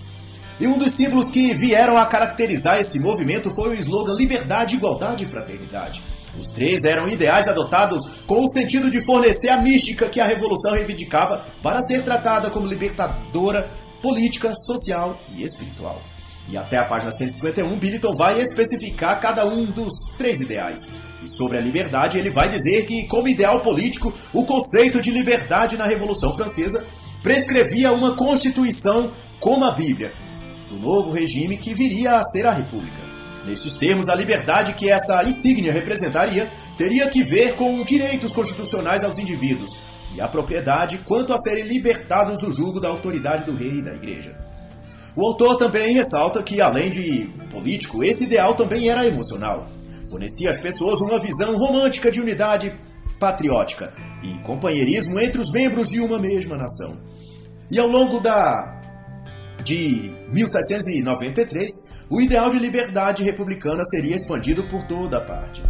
E 0.58 0.66
um 0.66 0.78
dos 0.78 0.94
símbolos 0.94 1.28
que 1.28 1.52
vieram 1.52 1.98
a 1.98 2.06
caracterizar 2.06 2.80
esse 2.80 2.98
movimento 2.98 3.50
foi 3.50 3.70
o 3.70 3.74
slogan 3.74 4.14
Liberdade, 4.14 4.76
Igualdade 4.76 5.24
e 5.24 5.26
Fraternidade. 5.26 6.02
Os 6.38 6.48
três 6.48 6.84
eram 6.84 7.08
ideais 7.08 7.46
adotados 7.46 8.22
com 8.26 8.42
o 8.42 8.48
sentido 8.48 8.90
de 8.90 9.04
fornecer 9.04 9.50
a 9.50 9.60
mística 9.60 10.08
que 10.08 10.20
a 10.20 10.26
Revolução 10.26 10.72
reivindicava 10.72 11.44
para 11.62 11.82
ser 11.82 12.02
tratada 12.02 12.50
como 12.50 12.66
libertadora 12.66 13.68
política, 14.00 14.54
social 14.54 15.18
e 15.36 15.42
espiritual. 15.42 16.00
E 16.48 16.56
até 16.56 16.78
a 16.78 16.84
página 16.84 17.10
151, 17.10 17.76
Billiton 17.76 18.14
vai 18.14 18.40
especificar 18.40 19.20
cada 19.20 19.46
um 19.46 19.64
dos 19.64 19.92
três 20.16 20.40
ideais. 20.40 20.86
E 21.22 21.28
sobre 21.28 21.58
a 21.58 21.60
liberdade, 21.60 22.18
ele 22.18 22.30
vai 22.30 22.48
dizer 22.48 22.86
que, 22.86 23.06
como 23.08 23.28
ideal 23.28 23.60
político, 23.60 24.12
o 24.32 24.44
conceito 24.44 25.00
de 25.00 25.10
liberdade 25.10 25.76
na 25.76 25.86
Revolução 25.86 26.36
Francesa 26.36 26.86
prescrevia 27.22 27.92
uma 27.92 28.14
constituição 28.14 29.10
como 29.40 29.64
a 29.64 29.72
Bíblia, 29.72 30.12
do 30.68 30.76
novo 30.76 31.12
regime 31.12 31.57
que 31.57 31.74
viria 31.74 32.12
a 32.12 32.22
ser 32.22 32.46
a 32.46 32.52
República. 32.52 33.00
Nesses 33.46 33.76
termos, 33.76 34.09
a 34.09 34.14
liberdade 34.14 34.74
que 34.74 34.90
essa 34.90 35.22
insígnia 35.22 35.72
representaria 35.72 36.50
teria 36.76 37.09
que 37.09 37.22
ver 37.22 37.55
com 37.55 37.85
direitos 37.85 38.33
constitucionais 38.33 39.05
aos 39.05 39.18
indivíduos, 39.18 39.76
e 40.14 40.20
a 40.20 40.26
propriedade 40.26 40.98
quanto 40.98 41.33
a 41.33 41.38
serem 41.38 41.64
libertados 41.64 42.38
do 42.38 42.50
jugo 42.50 42.81
da 42.81 42.88
autoridade 42.88 43.44
do 43.44 43.55
rei 43.55 43.79
e 43.79 43.83
da 43.83 43.94
igreja. 43.94 44.37
O 45.14 45.24
autor 45.24 45.57
também 45.57 45.94
ressalta 45.94 46.42
que, 46.42 46.61
além 46.61 46.90
de 46.90 47.31
político, 47.50 48.02
esse 48.02 48.24
ideal 48.24 48.55
também 48.55 48.88
era 48.88 49.07
emocional. 49.07 49.66
Fornecia 50.09 50.50
às 50.50 50.59
pessoas 50.59 51.00
uma 51.00 51.18
visão 51.18 51.57
romântica 51.57 52.11
de 52.11 52.20
unidade 52.20 52.72
patriótica 53.18 53.92
e 54.22 54.38
companheirismo 54.40 55.18
entre 55.18 55.40
os 55.40 55.50
membros 55.50 55.88
de 55.88 56.00
uma 56.00 56.18
mesma 56.18 56.57
nação. 56.57 56.98
E 57.70 57.79
ao 57.79 57.88
longo 57.88 58.20
da 58.20 58.75
de 59.66 60.12
1793, 60.29 61.88
o 62.09 62.20
ideal 62.20 62.48
de 62.50 62.59
liberdade 62.59 63.24
republicana 63.24 63.85
seria 63.85 64.14
expandido 64.14 64.62
por 64.68 64.85
toda 64.85 65.18
a 65.18 65.20
parte. 65.20 65.61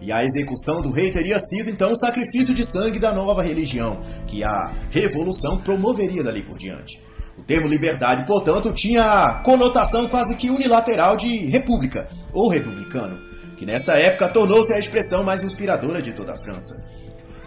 E 0.00 0.10
a 0.10 0.24
execução 0.24 0.80
do 0.80 0.90
rei 0.90 1.10
teria 1.10 1.38
sido 1.38 1.68
então 1.68 1.92
o 1.92 1.96
sacrifício 1.96 2.54
de 2.54 2.64
sangue 2.64 2.98
da 2.98 3.12
nova 3.12 3.42
religião, 3.42 4.00
que 4.26 4.42
a 4.42 4.72
revolução 4.90 5.58
promoveria 5.58 6.24
dali 6.24 6.42
por 6.42 6.56
diante. 6.56 6.98
O 7.36 7.42
termo 7.42 7.68
liberdade, 7.68 8.26
portanto, 8.26 8.72
tinha 8.72 9.04
a 9.04 9.34
conotação 9.42 10.08
quase 10.08 10.34
que 10.34 10.48
unilateral 10.48 11.14
de 11.14 11.44
república 11.46 12.08
ou 12.32 12.48
republicano, 12.48 13.20
que 13.58 13.66
nessa 13.66 13.98
época 13.98 14.30
tornou-se 14.30 14.72
a 14.72 14.78
expressão 14.78 15.22
mais 15.22 15.44
inspiradora 15.44 16.00
de 16.00 16.14
toda 16.14 16.32
a 16.32 16.38
França. 16.38 16.82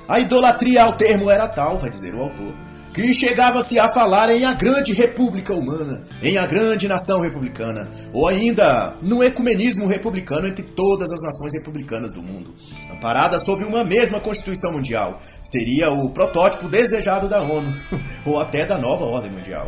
A 0.08 0.20
idolatria 0.20 0.84
ao 0.84 0.94
termo 0.94 1.32
era 1.32 1.48
tal, 1.48 1.80
vai 1.80 1.89
dizer 1.89 2.13
o 2.13 2.22
autor, 2.22 2.54
que 2.95 3.13
chegava-se 3.13 3.77
a 3.77 3.89
falar 3.89 4.29
em 4.29 4.45
a 4.45 4.53
grande 4.53 4.93
república 4.93 5.53
humana, 5.53 6.05
em 6.23 6.38
a 6.38 6.47
grande 6.47 6.88
nação 6.88 7.19
republicana, 7.19 7.89
ou 8.13 8.25
ainda 8.25 8.95
no 9.01 9.21
ecumenismo 9.21 9.86
republicano 9.86 10.47
entre 10.47 10.63
todas 10.63 11.12
as 11.12 11.21
nações 11.21 11.53
republicanas 11.53 12.13
do 12.13 12.23
mundo, 12.23 12.55
amparada 12.89 13.38
sob 13.38 13.65
uma 13.65 13.84
mesma 13.84 14.21
Constituição 14.21 14.71
Mundial. 14.71 15.19
Seria 15.43 15.91
o 15.91 16.10
protótipo 16.10 16.69
desejado 16.69 17.27
da 17.27 17.41
ONU, 17.41 17.67
ou 18.25 18.39
até 18.39 18.65
da 18.65 18.77
nova 18.77 19.03
ordem 19.03 19.29
mundial. 19.29 19.67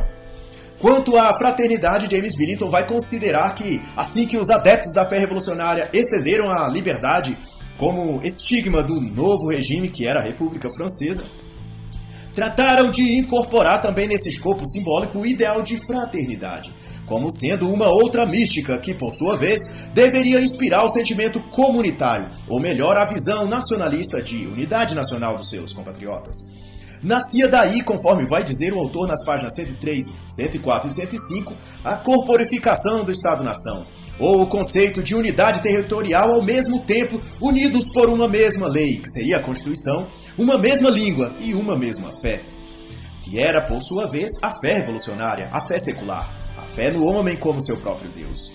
Quanto 0.79 1.17
à 1.17 1.37
fraternidade, 1.37 2.07
James 2.09 2.33
Billington 2.33 2.69
vai 2.69 2.87
considerar 2.87 3.53
que, 3.55 3.81
assim 3.97 4.25
que 4.25 4.37
os 4.37 4.49
adeptos 4.49 4.93
da 4.93 5.03
fé 5.03 5.19
revolucionária 5.19 5.89
estenderam 5.91 6.49
a 6.49 6.69
liberdade 6.69 7.37
como 7.77 8.21
estigma 8.23 8.81
do 8.81 9.01
novo 9.01 9.49
regime 9.49 9.89
que 9.89 10.07
era 10.07 10.21
a 10.21 10.23
República 10.23 10.69
Francesa, 10.69 11.25
trataram 12.37 12.91
de 12.91 13.17
incorporar 13.17 13.81
também 13.81 14.07
nesse 14.07 14.29
escopo 14.29 14.63
simbólico 14.63 15.17
o 15.17 15.25
ideal 15.25 15.63
de 15.63 15.75
fraternidade, 15.87 16.71
como 17.07 17.31
sendo 17.31 17.67
uma 17.67 17.87
outra 17.87 18.27
mística 18.27 18.77
que, 18.77 18.93
por 18.93 19.11
sua 19.11 19.35
vez, 19.35 19.89
deveria 19.91 20.39
inspirar 20.39 20.83
o 20.83 20.89
sentimento 20.89 21.39
comunitário, 21.49 22.29
ou 22.47 22.59
melhor, 22.59 22.95
a 22.95 23.05
visão 23.05 23.47
nacionalista 23.47 24.21
de 24.21 24.45
unidade 24.45 24.93
nacional 24.93 25.35
dos 25.35 25.49
seus 25.49 25.73
compatriotas. 25.73 26.37
Nascia 27.01 27.47
daí, 27.47 27.81
conforme 27.81 28.27
vai 28.27 28.43
dizer 28.43 28.71
o 28.71 28.77
autor 28.77 29.07
nas 29.07 29.25
páginas 29.25 29.55
103, 29.55 30.11
104 30.29 30.89
e 30.89 30.93
105, 30.93 31.55
a 31.83 31.95
corporificação 31.95 33.03
do 33.03 33.11
Estado-nação, 33.11 33.87
ou 34.19 34.43
o 34.43 34.47
conceito 34.47 35.01
de 35.01 35.15
unidade 35.15 35.61
territorial 35.61 36.35
ao 36.35 36.43
mesmo 36.43 36.81
tempo 36.81 37.19
unidos 37.41 37.89
por 37.89 38.09
uma 38.09 38.27
mesma 38.27 38.67
lei, 38.67 38.97
que 38.97 39.09
seria 39.09 39.37
a 39.37 39.41
Constituição, 39.41 40.07
uma 40.37 40.57
mesma 40.57 40.89
língua 40.89 41.35
e 41.39 41.55
uma 41.55 41.75
mesma 41.75 42.11
fé, 42.21 42.43
que 43.23 43.39
era, 43.39 43.59
por 43.61 43.81
sua 43.81 44.07
vez, 44.07 44.31
a 44.41 44.51
fé 44.51 44.79
revolucionária, 44.79 45.49
a 45.51 45.59
fé 45.59 45.79
secular, 45.79 46.31
a 46.57 46.61
fé 46.61 46.91
no 46.91 47.05
homem 47.05 47.35
como 47.35 47.59
seu 47.59 47.77
próprio 47.77 48.09
Deus. 48.11 48.53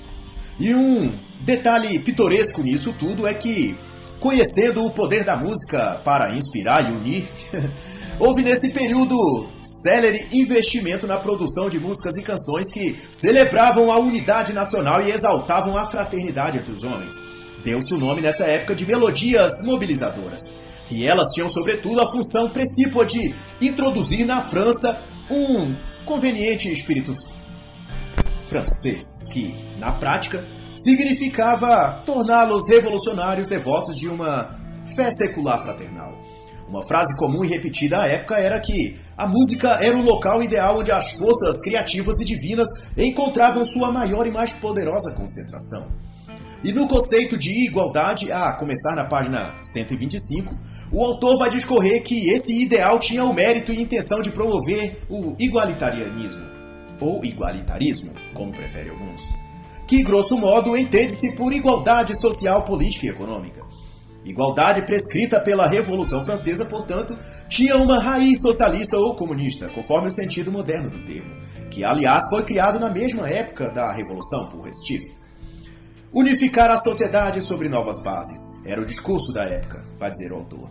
E 0.61 0.73
um 0.75 1.13
detalhe 1.41 1.99
pitoresco 1.99 2.63
nisso 2.63 2.95
tudo 2.99 3.27
é 3.27 3.35
que, 3.35 3.77
conhecendo 4.21 4.85
o 4.85 4.91
poder 4.91 5.25
da 5.25 5.37
música 5.37 6.01
para 6.05 6.35
inspirar 6.37 6.89
e 6.89 6.93
unir, 6.93 7.29
houve 8.21 8.43
nesse 8.43 8.71
período 8.71 9.49
célere 9.61 10.29
investimento 10.33 11.07
na 11.07 11.19
produção 11.19 11.69
de 11.69 11.81
músicas 11.81 12.17
e 12.17 12.23
canções 12.23 12.71
que 12.71 12.97
celebravam 13.11 13.91
a 13.91 13.99
unidade 13.99 14.53
nacional 14.53 15.03
e 15.03 15.11
exaltavam 15.11 15.77
a 15.77 15.87
fraternidade 15.87 16.59
entre 16.59 16.73
os 16.73 16.85
homens. 16.85 17.19
Deu-se 17.65 17.93
o 17.93 17.99
nome 17.99 18.21
nessa 18.21 18.45
época 18.45 18.75
de 18.75 18.87
melodias 18.87 19.63
mobilizadoras 19.65 20.53
e 20.93 21.07
elas 21.07 21.29
tinham, 21.33 21.49
sobretudo, 21.49 22.01
a 22.01 22.11
função 22.11 22.49
precípua 22.51 23.05
de 23.05 23.35
introduzir 23.61 24.27
na 24.27 24.43
França 24.43 25.01
um 25.31 25.75
conveniente 26.05 26.71
espírito 26.71 27.15
francês, 28.47 29.05
que, 29.31 29.55
na 29.79 29.93
prática, 29.93 30.47
significava 30.75 32.03
torná-los 32.05 32.69
revolucionários 32.69 33.49
devotos 33.49 33.97
de 33.97 34.09
uma 34.09 34.59
fé 34.95 35.11
secular 35.11 35.63
fraternal. 35.63 36.13
Uma 36.69 36.83
frase 36.83 37.17
comum 37.17 37.45
e 37.45 37.49
repetida 37.49 38.01
à 38.01 38.07
época 38.07 38.39
era 38.39 38.59
que 38.59 38.99
a 39.17 39.27
música 39.27 39.79
era 39.83 39.97
o 39.97 40.03
local 40.03 40.43
ideal 40.43 40.79
onde 40.79 40.91
as 40.91 41.13
forças 41.13 41.61
criativas 41.61 42.21
e 42.21 42.25
divinas 42.25 42.69
encontravam 42.97 43.65
sua 43.65 43.93
maior 43.93 44.27
e 44.27 44.31
mais 44.31 44.53
poderosa 44.53 45.13
concentração. 45.13 45.87
E 46.65 46.73
no 46.73 46.87
conceito 46.87 47.37
de 47.37 47.67
igualdade, 47.67 48.31
a 48.31 48.53
começar 48.53 48.95
na 48.95 49.05
página 49.05 49.55
125, 49.63 50.57
o 50.93 51.03
autor 51.03 51.39
vai 51.39 51.49
discorrer 51.49 52.03
que 52.03 52.29
esse 52.29 52.61
ideal 52.61 52.99
tinha 52.99 53.25
o 53.25 53.33
mérito 53.33 53.73
e 53.73 53.81
intenção 53.81 54.21
de 54.21 54.31
promover 54.31 55.01
o 55.09 55.35
igualitarianismo, 55.39 56.47
ou 57.01 57.25
igualitarismo, 57.25 58.13
como 58.35 58.53
preferem 58.53 58.91
alguns, 58.91 59.33
que 59.89 60.03
grosso 60.03 60.37
modo 60.37 60.77
entende-se 60.77 61.35
por 61.35 61.53
igualdade 61.53 62.15
social, 62.15 62.63
política 62.63 63.07
e 63.07 63.09
econômica. 63.09 63.63
Igualdade 64.23 64.83
prescrita 64.83 65.41
pela 65.41 65.67
Revolução 65.67 66.25
Francesa, 66.25 66.67
portanto, 66.67 67.19
tinha 67.49 67.77
uma 67.77 67.99
raiz 67.99 68.41
socialista 68.41 68.97
ou 68.97 69.17
comunista, 69.17 69.69
conforme 69.71 70.09
o 70.09 70.13
sentido 70.13 70.53
moderno 70.53 70.91
do 70.91 71.05
termo, 71.05 71.35
que 71.71 71.83
aliás 71.83 72.29
foi 72.29 72.45
criado 72.45 72.79
na 72.79 72.91
mesma 72.91 73.29
época 73.29 73.71
da 73.71 73.91
Revolução 73.91 74.47
por 74.49 74.61
Restif. 74.61 75.03
Unificar 76.13 76.71
a 76.71 76.77
sociedade 76.77 77.41
sobre 77.41 77.71
novas 77.71 77.99
bases 77.99 78.39
era 78.67 78.83
o 78.83 78.85
discurso 78.85 79.33
da 79.33 79.45
época, 79.45 79.83
vai 79.99 80.11
dizer 80.11 80.31
o 80.31 80.37
autor. 80.37 80.71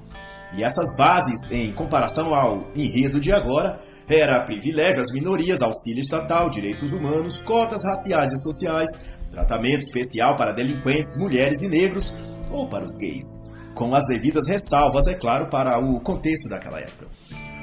E 0.53 0.63
essas 0.63 0.95
bases, 0.95 1.51
em 1.51 1.71
comparação 1.71 2.33
ao 2.33 2.67
enredo 2.75 3.19
de 3.19 3.31
agora, 3.31 3.79
era 4.09 4.41
privilégio 4.41 5.01
às 5.01 5.11
minorias, 5.13 5.61
auxílio 5.61 6.01
estatal, 6.01 6.49
direitos 6.49 6.91
humanos, 6.91 7.41
cotas 7.41 7.85
raciais 7.85 8.33
e 8.33 8.41
sociais, 8.41 8.89
tratamento 9.29 9.81
especial 9.81 10.35
para 10.35 10.51
delinquentes, 10.51 11.17
mulheres 11.17 11.61
e 11.61 11.69
negros, 11.69 12.13
ou 12.51 12.67
para 12.67 12.83
os 12.83 12.95
gays, 12.95 13.49
com 13.73 13.95
as 13.95 14.05
devidas 14.07 14.47
ressalvas, 14.47 15.07
é 15.07 15.13
claro, 15.13 15.47
para 15.47 15.79
o 15.79 16.01
contexto 16.01 16.49
daquela 16.49 16.79
época. 16.79 17.07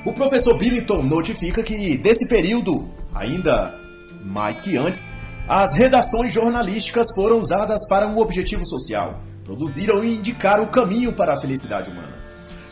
O 0.07 0.13
professor 0.13 0.57
Billington 0.57 1.03
notifica 1.03 1.63
que, 1.63 1.99
desse 1.99 2.27
período, 2.29 2.89
ainda 3.15 3.75
mais 4.25 4.59
que 4.61 4.77
antes, 4.79 5.13
as 5.47 5.75
redações 5.75 6.33
jornalísticas 6.33 7.11
foram 7.15 7.39
usadas 7.39 7.87
para 7.89 8.07
um 8.07 8.19
objetivo 8.19 8.67
social, 8.67 9.21
produziram 9.45 10.03
e 10.03 10.17
indicaram 10.17 10.65
o 10.65 10.71
caminho 10.71 11.13
para 11.13 11.35
a 11.35 11.41
felicidade 11.41 11.91
humana. 11.91 12.18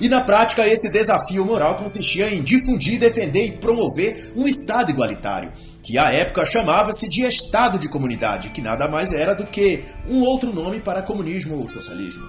E 0.01 0.09
na 0.09 0.21
prática, 0.21 0.67
esse 0.67 0.91
desafio 0.91 1.45
moral 1.45 1.77
consistia 1.77 2.33
em 2.33 2.43
difundir, 2.43 2.99
defender 2.99 3.47
e 3.47 3.53
promover 3.53 4.33
um 4.37 4.47
Estado 4.47 4.91
igualitário, 4.91 5.53
que 5.83 5.97
à 5.97 6.13
época 6.13 6.45
chamava-se 6.45 7.09
de 7.09 7.23
Estado 7.23 7.79
de 7.79 7.89
Comunidade, 7.89 8.51
que 8.51 8.61
nada 8.61 8.89
mais 8.89 9.13
era 9.13 9.35
do 9.35 9.45
que 9.45 9.85
um 10.09 10.21
outro 10.23 10.53
nome 10.53 10.81
para 10.81 11.03
comunismo 11.03 11.59
ou 11.59 11.67
socialismo. 11.67 12.25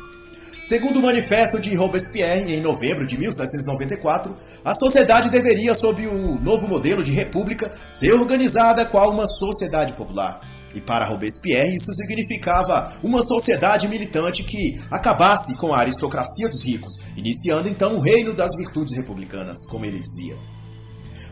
Segundo 0.60 1.00
o 1.00 1.04
manifesto 1.04 1.60
de 1.60 1.76
Robespierre, 1.76 2.54
em 2.54 2.62
novembro 2.62 3.06
de 3.06 3.18
1794, 3.18 4.36
a 4.66 4.74
sociedade 4.74 5.30
deveria, 5.30 5.76
sob 5.76 6.08
o 6.08 6.40
novo 6.42 6.68
modelo 6.68 7.04
de 7.04 7.12
república, 7.12 7.72
ser 7.88 8.14
organizada 8.14 8.86
qual 8.86 9.12
uma 9.12 9.28
sociedade 9.28 9.94
popular 9.94 10.42
e 10.78 10.82
para 10.82 11.06
Robespierre, 11.06 11.76
isso 11.76 11.94
significava 11.94 12.94
uma 13.04 13.24
sociedade 13.24 13.88
militante 13.88 14.44
que 14.44 14.80
acabasse 14.92 15.56
com 15.58 15.74
a 15.74 15.80
aristocracia 15.80 16.48
dos 16.48 16.63
ricos, 16.63 16.94
iniciando 17.16 17.68
então 17.68 17.96
o 17.96 18.00
reino 18.00 18.34
das 18.34 18.56
virtudes 18.56 18.96
republicanas, 18.96 19.66
como 19.66 19.86
ele 19.86 20.00
dizia. 20.00 20.38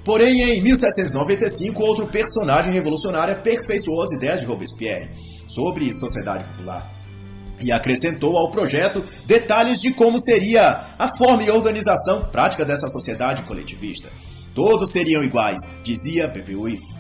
Porém, 0.04 0.42
em 0.42 0.62
1795, 0.62 1.84
outro 1.84 2.08
personagem 2.08 2.74
revolucionário 2.74 3.34
aperfeiçoou 3.34 4.02
as 4.04 4.12
ideias 4.12 4.40
de 4.40 4.46
Robespierre 4.46 5.10
sobre 5.48 5.92
sociedade 5.94 6.44
popular 6.46 6.92
e 7.62 7.72
acrescentou 7.72 8.38
ao 8.38 8.52
projeto 8.52 9.04
detalhes 9.26 9.80
de 9.80 9.94
como 9.94 10.20
seria 10.20 10.82
a 11.00 11.08
forma 11.08 11.44
e 11.44 11.50
organização 11.50 12.26
prática 12.26 12.66
dessa 12.66 12.88
sociedade 12.90 13.44
coletivista. 13.44 14.10
Todos 14.54 14.92
seriam 14.92 15.24
iguais, 15.24 15.60
dizia 15.84 16.30
Pepe 16.30 16.56
Uif 16.56 16.95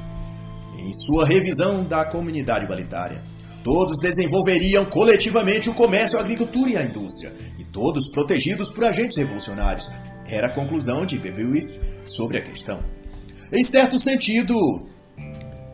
em 0.86 0.94
sua 0.94 1.26
revisão 1.26 1.84
da 1.84 2.06
comunidade 2.06 2.66
igualitária. 2.66 3.24
Todos 3.64 3.98
desenvolveriam 4.00 4.86
coletivamente 4.86 5.70
o 5.70 5.74
comércio, 5.74 6.20
a 6.20 6.22
agricultura 6.22 6.70
e 6.70 6.78
a 6.78 6.84
indústria, 6.84 7.34
e 7.58 7.64
todos 7.64 8.08
protegidos 8.08 8.70
por 8.70 8.86
agentes 8.86 9.18
revolucionários. 9.18 9.90
Era 10.28 10.48
a 10.48 10.54
conclusão 10.54 11.06
de 11.06 11.18
Bebewith 11.18 11.80
sobre 12.06 12.38
a 12.38 12.42
questão. 12.42 12.80
Em 13.52 13.64
certo 13.64 13.98
sentido, 13.98 14.56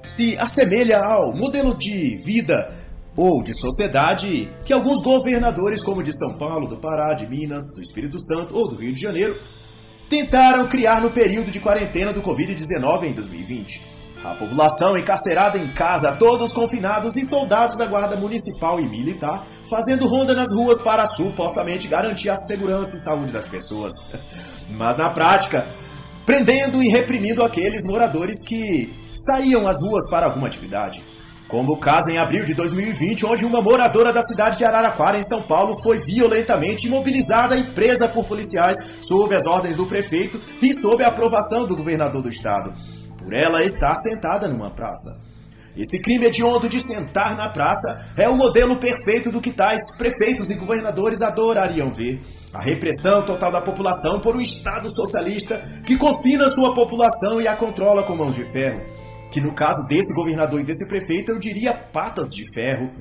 se 0.02 0.38
assemelha 0.38 1.00
ao 1.00 1.36
modelo 1.36 1.78
de 1.78 2.15
vida 2.15 2.74
ou 3.17 3.43
de 3.43 3.54
sociedade 3.54 4.50
que 4.65 4.71
alguns 4.71 5.02
governadores, 5.02 5.84
como 5.84 6.02
de 6.02 6.17
São 6.17 6.38
Paulo, 6.38 6.67
do 6.67 6.78
Pará, 6.78 7.13
de 7.13 7.28
Minas, 7.28 7.65
do 7.76 7.82
Espírito 7.82 8.21
Santo 8.21 8.56
ou 8.56 8.69
do 8.69 8.78
Rio 8.78 8.93
de 8.93 9.02
Janeiro, 9.02 9.36
tentaram 10.10 10.67
criar 10.69 11.02
no 11.02 11.12
período 11.12 11.52
de 11.52 11.60
quarentena 11.60 12.13
do 12.13 12.21
Covid-19 12.21 13.04
em 13.04 13.13
2020. 13.13 13.82
A 14.23 14.36
população 14.36 14.95
encarcerada 14.95 15.57
em 15.57 15.67
casa, 15.69 16.15
todos 16.15 16.53
confinados 16.53 17.17
e 17.17 17.25
soldados 17.25 17.75
da 17.75 17.88
Guarda 17.88 18.15
Municipal 18.15 18.79
e 18.79 18.88
Militar 18.88 19.47
fazendo 19.67 20.07
ronda 20.07 20.36
nas 20.36 20.53
ruas 20.53 20.79
para 20.79 21.07
supostamente 21.07 21.88
garantir 21.88 22.29
a 22.29 22.36
segurança 22.36 22.95
e 22.95 22.99
saúde 22.99 23.31
das 23.31 23.47
pessoas. 23.47 23.95
Mas 24.69 24.95
na 24.95 25.10
prática, 25.10 25.67
prendendo 26.23 26.84
e 26.84 26.88
reprimindo 26.88 27.43
aqueles 27.43 27.84
moradores 27.86 28.43
que 28.45 28.93
saíam 29.12 29.67
às 29.67 29.81
ruas 29.81 30.07
para 30.07 30.27
alguma 30.27 30.45
atividade. 30.45 31.03
Como 31.47 31.73
o 31.73 31.77
caso 31.77 32.12
em 32.12 32.17
abril 32.17 32.45
de 32.45 32.53
2020, 32.53 33.25
onde 33.25 33.43
uma 33.43 33.62
moradora 33.62 34.13
da 34.13 34.21
cidade 34.21 34.57
de 34.57 34.63
Araraquara, 34.63 35.17
em 35.17 35.23
São 35.23 35.41
Paulo, 35.41 35.75
foi 35.81 35.97
violentamente 35.99 36.88
imobilizada 36.88 37.57
e 37.57 37.73
presa 37.73 38.07
por 38.07 38.23
policiais 38.25 38.77
sob 39.01 39.36
as 39.36 39.47
ordens 39.47 39.75
do 39.75 39.88
prefeito 39.88 40.39
e 40.62 40.73
sob 40.73 41.03
a 41.03 41.07
aprovação 41.07 41.65
do 41.65 41.75
governador 41.75 42.21
do 42.21 42.29
estado 42.29 42.71
por 43.21 43.34
ela 43.34 43.63
estar 43.63 43.95
sentada 43.95 44.47
numa 44.47 44.69
praça. 44.69 45.21
Esse 45.75 46.01
crime 46.01 46.25
hediondo 46.25 46.67
de 46.67 46.81
sentar 46.81 47.36
na 47.38 47.47
praça 47.47 48.13
é 48.17 48.27
o 48.27 48.36
modelo 48.36 48.75
perfeito 48.77 49.31
do 49.31 49.39
que 49.39 49.51
tais 49.51 49.91
prefeitos 49.95 50.49
e 50.49 50.55
governadores 50.55 51.21
adorariam 51.21 51.93
ver. 51.93 52.21
A 52.53 52.60
repressão 52.60 53.21
total 53.21 53.51
da 53.51 53.62
população 53.62 54.19
por 54.19 54.36
um 54.36 54.41
Estado 54.41 54.93
socialista 54.93 55.57
que 55.86 55.95
confina 55.95 56.49
sua 56.49 56.73
população 56.73 57.39
e 57.39 57.47
a 57.47 57.55
controla 57.55 58.03
com 58.03 58.15
mãos 58.15 58.36
de 58.36 58.43
ferro. 58.43 58.81
Que 59.31 59.39
no 59.39 59.53
caso 59.53 59.88
desse 59.88 60.13
governador 60.13 60.60
e 60.60 60.65
desse 60.65 60.86
prefeito 60.86 61.31
eu 61.31 61.39
diria 61.39 61.73
patas 61.73 62.31
de 62.36 62.51
ferro, 62.53 62.91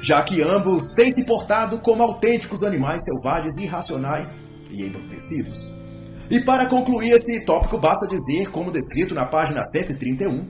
já 0.00 0.22
que 0.22 0.40
ambos 0.40 0.90
têm 0.90 1.10
se 1.10 1.24
portado 1.24 1.80
como 1.80 2.04
autênticos 2.04 2.62
animais 2.62 3.02
selvagens, 3.04 3.58
irracionais 3.58 4.32
e 4.70 4.84
embrutecidos. 4.84 5.79
E 6.30 6.40
para 6.40 6.66
concluir 6.66 7.10
esse 7.10 7.44
tópico, 7.44 7.76
basta 7.76 8.06
dizer, 8.06 8.50
como 8.50 8.70
descrito 8.70 9.14
na 9.14 9.26
página 9.26 9.64
131, 9.64 10.46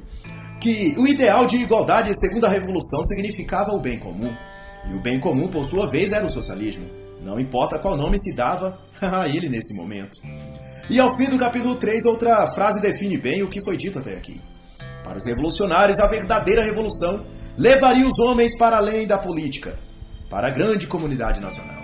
que 0.61 0.95
o 0.99 1.07
ideal 1.07 1.47
de 1.47 1.57
igualdade 1.57 2.15
segundo 2.15 2.45
a 2.45 2.51
Revolução 2.51 3.03
significava 3.03 3.73
o 3.73 3.81
bem 3.81 3.99
comum. 3.99 4.31
E 4.91 4.95
o 4.95 5.01
bem 5.01 5.19
comum, 5.19 5.49
por 5.49 5.65
sua 5.65 5.89
vez, 5.89 6.13
era 6.13 6.25
o 6.25 6.29
socialismo. 6.29 6.85
Não 7.23 7.41
importa 7.41 7.79
qual 7.79 7.97
nome 7.97 8.19
se 8.19 8.35
dava 8.35 8.79
a 9.01 9.27
ele 9.27 9.49
nesse 9.49 9.75
momento. 9.75 10.19
E 10.91 11.01
ao 11.01 11.17
fim 11.17 11.31
do 11.31 11.39
capítulo 11.39 11.77
3, 11.77 12.05
outra 12.05 12.47
frase 12.49 12.81
define 12.81 13.17
bem 13.17 13.43
o 13.43 13.49
que 13.49 13.65
foi 13.65 13.77
dito 13.77 13.99
até 13.99 14.13
aqui. 14.13 14.39
Para 15.03 15.17
os 15.17 15.25
revolucionários, 15.25 15.99
a 15.99 16.07
verdadeira 16.07 16.63
revolução 16.63 17.25
levaria 17.57 18.07
os 18.07 18.19
homens 18.19 18.57
para 18.57 18.77
além 18.77 19.07
da 19.07 19.17
política, 19.17 19.79
para 20.29 20.49
a 20.49 20.51
grande 20.51 20.87
comunidade 20.87 21.41
nacional. 21.41 21.80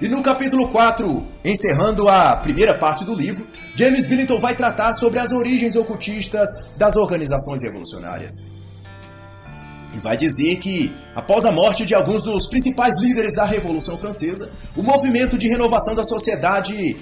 E 0.00 0.08
no 0.08 0.22
capítulo 0.22 0.68
4, 0.68 1.24
encerrando 1.44 2.08
a 2.08 2.36
primeira 2.36 2.76
parte 2.76 3.04
do 3.04 3.14
livro, 3.14 3.46
James 3.76 4.04
Billington 4.04 4.38
vai 4.40 4.56
tratar 4.56 4.92
sobre 4.92 5.20
as 5.20 5.30
origens 5.30 5.76
ocultistas 5.76 6.48
das 6.76 6.96
organizações 6.96 7.62
revolucionárias. 7.62 8.34
E 9.94 9.98
vai 9.98 10.16
dizer 10.16 10.56
que, 10.56 10.92
após 11.14 11.44
a 11.44 11.52
morte 11.52 11.86
de 11.86 11.94
alguns 11.94 12.24
dos 12.24 12.48
principais 12.48 13.00
líderes 13.00 13.34
da 13.34 13.44
Revolução 13.44 13.96
Francesa, 13.96 14.50
o 14.76 14.82
movimento 14.82 15.38
de 15.38 15.48
renovação 15.48 15.94
da 15.94 16.02
sociedade 16.02 16.96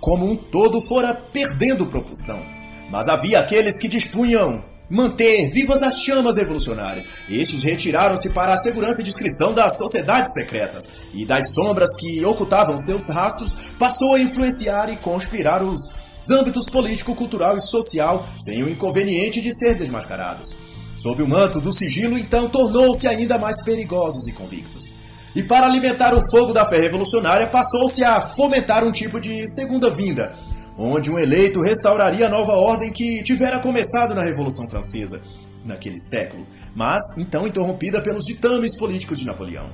como 0.00 0.28
um 0.28 0.34
todo 0.34 0.80
fora 0.80 1.14
perdendo 1.14 1.86
propulsão. 1.86 2.44
Mas 2.90 3.08
havia 3.08 3.38
aqueles 3.38 3.78
que 3.78 3.86
dispunham 3.86 4.64
manter 4.90 5.50
vivas 5.50 5.82
as 5.82 6.00
chamas 6.00 6.36
revolucionárias. 6.36 7.08
Estes 7.28 7.62
retiraram-se 7.62 8.30
para 8.30 8.52
a 8.52 8.56
segurança 8.56 9.00
e 9.00 9.04
discrição 9.04 9.54
das 9.54 9.78
sociedades 9.78 10.32
secretas, 10.32 10.88
e 11.14 11.24
das 11.24 11.54
sombras 11.54 11.94
que 11.94 12.24
ocultavam 12.24 12.76
seus 12.76 13.08
rastros, 13.08 13.54
passou 13.78 14.14
a 14.14 14.20
influenciar 14.20 14.92
e 14.92 14.96
conspirar 14.96 15.62
os 15.62 15.88
âmbitos 16.28 16.68
político, 16.68 17.14
cultural 17.14 17.56
e 17.56 17.60
social, 17.60 18.26
sem 18.38 18.62
o 18.62 18.68
inconveniente 18.68 19.40
de 19.40 19.56
ser 19.56 19.76
desmascarados. 19.76 20.54
Sob 20.98 21.22
o 21.22 21.28
manto 21.28 21.60
do 21.60 21.72
sigilo, 21.72 22.18
então, 22.18 22.48
tornou-se 22.48 23.08
ainda 23.08 23.38
mais 23.38 23.62
perigosos 23.62 24.26
e 24.26 24.32
convictos. 24.32 24.92
E 25.34 25.42
para 25.42 25.66
alimentar 25.66 26.12
o 26.12 26.20
fogo 26.30 26.52
da 26.52 26.66
fé 26.66 26.78
revolucionária, 26.78 27.46
passou-se 27.46 28.02
a 28.02 28.20
fomentar 28.20 28.84
um 28.84 28.92
tipo 28.92 29.20
de 29.20 29.46
segunda 29.48 29.88
vinda, 29.88 30.34
onde 30.80 31.10
um 31.10 31.18
eleito 31.18 31.60
restauraria 31.60 32.26
a 32.26 32.30
nova 32.30 32.52
ordem 32.52 32.90
que 32.90 33.22
tivera 33.22 33.58
começado 33.58 34.14
na 34.14 34.22
Revolução 34.22 34.66
Francesa, 34.66 35.20
naquele 35.64 36.00
século, 36.00 36.46
mas 36.74 37.02
então 37.18 37.46
interrompida 37.46 38.00
pelos 38.00 38.24
ditames 38.24 38.74
políticos 38.76 39.18
de 39.18 39.26
Napoleão. 39.26 39.68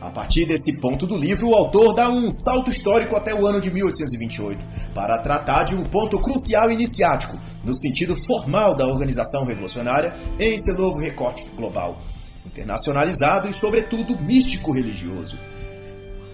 A 0.00 0.10
partir 0.10 0.44
desse 0.44 0.78
ponto 0.78 1.04
do 1.04 1.16
livro, 1.16 1.48
o 1.48 1.54
autor 1.54 1.94
dá 1.94 2.08
um 2.08 2.30
salto 2.30 2.70
histórico 2.70 3.16
até 3.16 3.34
o 3.34 3.44
ano 3.44 3.60
de 3.60 3.72
1828, 3.72 4.64
para 4.94 5.18
tratar 5.18 5.64
de 5.64 5.74
um 5.74 5.82
ponto 5.82 6.18
crucial 6.20 6.70
iniciático, 6.70 7.36
no 7.64 7.74
sentido 7.74 8.14
formal 8.14 8.76
da 8.76 8.86
organização 8.86 9.44
revolucionária, 9.44 10.14
em 10.38 10.58
seu 10.58 10.78
novo 10.78 11.00
recorte 11.00 11.44
global. 11.56 12.00
internacionalizado 12.44 13.48
e, 13.48 13.52
sobretudo, 13.52 14.16
místico-religioso. 14.18 15.36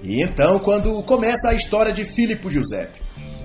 E 0.03 0.23
então, 0.23 0.59
quando 0.59 1.03
começa 1.03 1.49
a 1.49 1.55
história 1.55 1.93
de 1.93 2.05
Filippo 2.05 2.51
Giuseppe, 2.51 3.01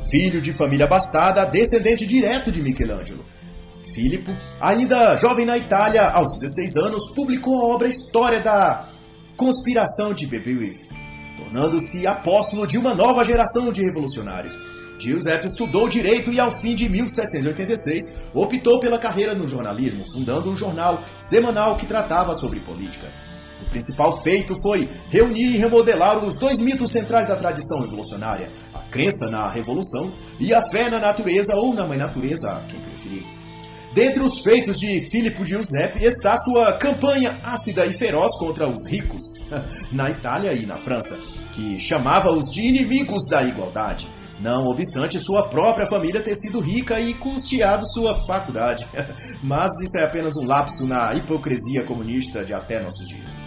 filho 0.10 0.42
de 0.42 0.54
família 0.54 0.86
abastada, 0.86 1.46
descendente 1.46 2.06
direto 2.06 2.52
de 2.52 2.62
Michelangelo. 2.62 3.26
Filippo, 3.94 4.36
ainda 4.60 5.16
jovem 5.16 5.46
na 5.46 5.58
Itália, 5.58 6.10
aos 6.10 6.40
16 6.40 6.76
anos, 6.78 7.10
publicou 7.12 7.62
a 7.62 7.74
obra 7.74 7.88
História 7.88 8.40
da 8.40 8.88
Conspiração 9.36 10.14
de 10.14 10.26
Beowulf, 10.28 10.78
tornando-se 11.38 12.06
apóstolo 12.06 12.68
de 12.68 12.78
uma 12.78 12.94
nova 12.94 13.24
geração 13.24 13.72
de 13.72 13.84
revolucionários 13.84 14.58
Giuseppe 15.00 15.46
estudou 15.46 15.88
direito 15.88 16.32
e, 16.32 16.40
ao 16.40 16.52
fim 16.52 16.74
de 16.74 16.90
1786, 16.90 18.32
optou 18.34 18.80
pela 18.80 18.98
carreira 18.98 19.36
no 19.36 19.48
jornalismo, 19.48 20.04
fundando 20.12 20.50
um 20.50 20.58
jornal 20.58 21.00
semanal 21.18 21.78
que 21.78 21.86
tratava 21.86 22.34
sobre 22.34 22.60
política. 22.60 23.08
O 23.62 23.70
principal 23.70 24.22
feito 24.22 24.56
foi 24.62 24.88
reunir 25.10 25.50
e 25.50 25.58
remodelar 25.58 26.24
os 26.24 26.38
dois 26.38 26.60
mitos 26.60 26.92
centrais 26.92 27.28
da 27.28 27.36
tradição 27.36 27.82
revolucionária: 27.82 28.50
crença 28.90 29.30
na 29.30 29.48
revolução 29.50 30.12
e 30.40 30.54
a 30.54 30.62
fé 30.62 30.90
na 30.90 31.00
natureza 31.00 31.56
ou 31.56 31.74
na 31.74 31.86
mãe 31.86 31.98
natureza, 31.98 32.64
quem 32.68 32.80
preferir. 32.80 33.26
Dentre 33.94 34.22
os 34.22 34.40
feitos 34.40 34.80
de 34.80 35.10
Filippo 35.10 35.44
Giuseppe 35.44 36.04
está 36.04 36.38
sua 36.38 36.74
campanha 36.74 37.40
ácida 37.44 37.86
e 37.86 37.94
feroz 37.94 38.38
contra 38.38 38.68
os 38.68 38.86
ricos, 38.88 39.24
na 39.92 40.10
Itália 40.10 40.54
e 40.54 40.66
na 40.66 40.78
França, 40.78 41.18
que 41.52 41.80
chamava-os 41.80 42.52
de 42.52 42.62
inimigos 42.62 43.28
da 43.28 43.44
igualdade 43.44 44.08
não 44.40 44.68
obstante 44.68 45.20
sua 45.20 45.48
própria 45.48 45.88
família 45.88 46.22
ter 46.22 46.36
sido 46.36 46.60
rica 46.60 47.00
e 47.00 47.14
custeado 47.14 47.88
sua 47.88 48.14
faculdade. 48.26 48.88
Mas 49.42 49.72
isso 49.82 49.98
é 49.98 50.04
apenas 50.04 50.38
um 50.38 50.46
lapso 50.46 50.86
na 50.86 51.14
hipocrisia 51.16 51.84
comunista 51.84 52.46
de 52.46 52.54
até 52.54 52.80
nossos 52.80 53.08
dias. 53.08 53.46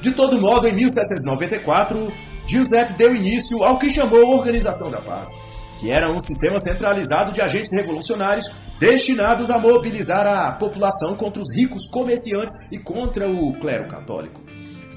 De 0.00 0.10
todo 0.10 0.40
modo, 0.40 0.66
em 0.66 0.72
1794, 0.72 2.12
Giuseppe 2.46 2.92
deu 2.94 3.14
início 3.14 3.62
ao 3.62 3.78
que 3.78 3.90
chamou 3.90 4.36
Organização 4.36 4.90
da 4.90 5.00
Paz, 5.00 5.30
que 5.78 5.90
era 5.90 6.10
um 6.10 6.20
sistema 6.20 6.60
centralizado 6.60 7.32
de 7.32 7.40
agentes 7.40 7.72
revolucionários 7.72 8.50
destinados 8.78 9.50
a 9.50 9.58
mobilizar 9.58 10.26
a 10.26 10.52
população 10.52 11.14
contra 11.16 11.42
os 11.42 11.54
ricos 11.54 11.86
comerciantes 11.86 12.54
e 12.70 12.78
contra 12.78 13.28
o 13.28 13.54
clero 13.58 13.88
católico. 13.88 14.42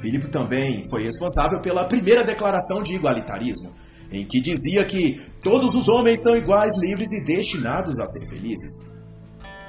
Filipe 0.02 0.28
também 0.28 0.84
foi 0.90 1.04
responsável 1.04 1.60
pela 1.60 1.86
primeira 1.86 2.24
declaração 2.24 2.84
de 2.84 2.96
igualitarismo, 2.96 3.74
em 4.12 4.26
que 4.26 4.40
dizia 4.40 4.84
que 4.86 5.20
todos 5.42 5.76
os 5.76 5.88
homens 5.88 6.22
são 6.22 6.36
iguais, 6.36 6.78
livres 6.78 7.12
e 7.12 7.24
destinados 7.26 8.00
a 8.00 8.06
ser 8.06 8.26
felizes. 8.28 8.74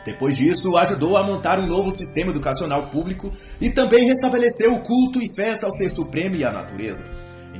Depois 0.04 0.36
disso, 0.36 0.76
ajudou 0.76 1.16
a 1.16 1.22
montar 1.22 1.58
um 1.58 1.66
novo 1.66 1.90
sistema 1.92 2.30
educacional 2.30 2.86
público 2.86 3.30
e 3.60 3.68
também 3.68 4.06
restabeleceu 4.06 4.74
o 4.74 4.80
culto 4.80 5.20
e 5.20 5.34
festa 5.34 5.66
ao 5.66 5.72
Ser 5.72 5.90
Supremo 5.90 6.36
e 6.36 6.44
à 6.44 6.52
natureza. 6.52 7.04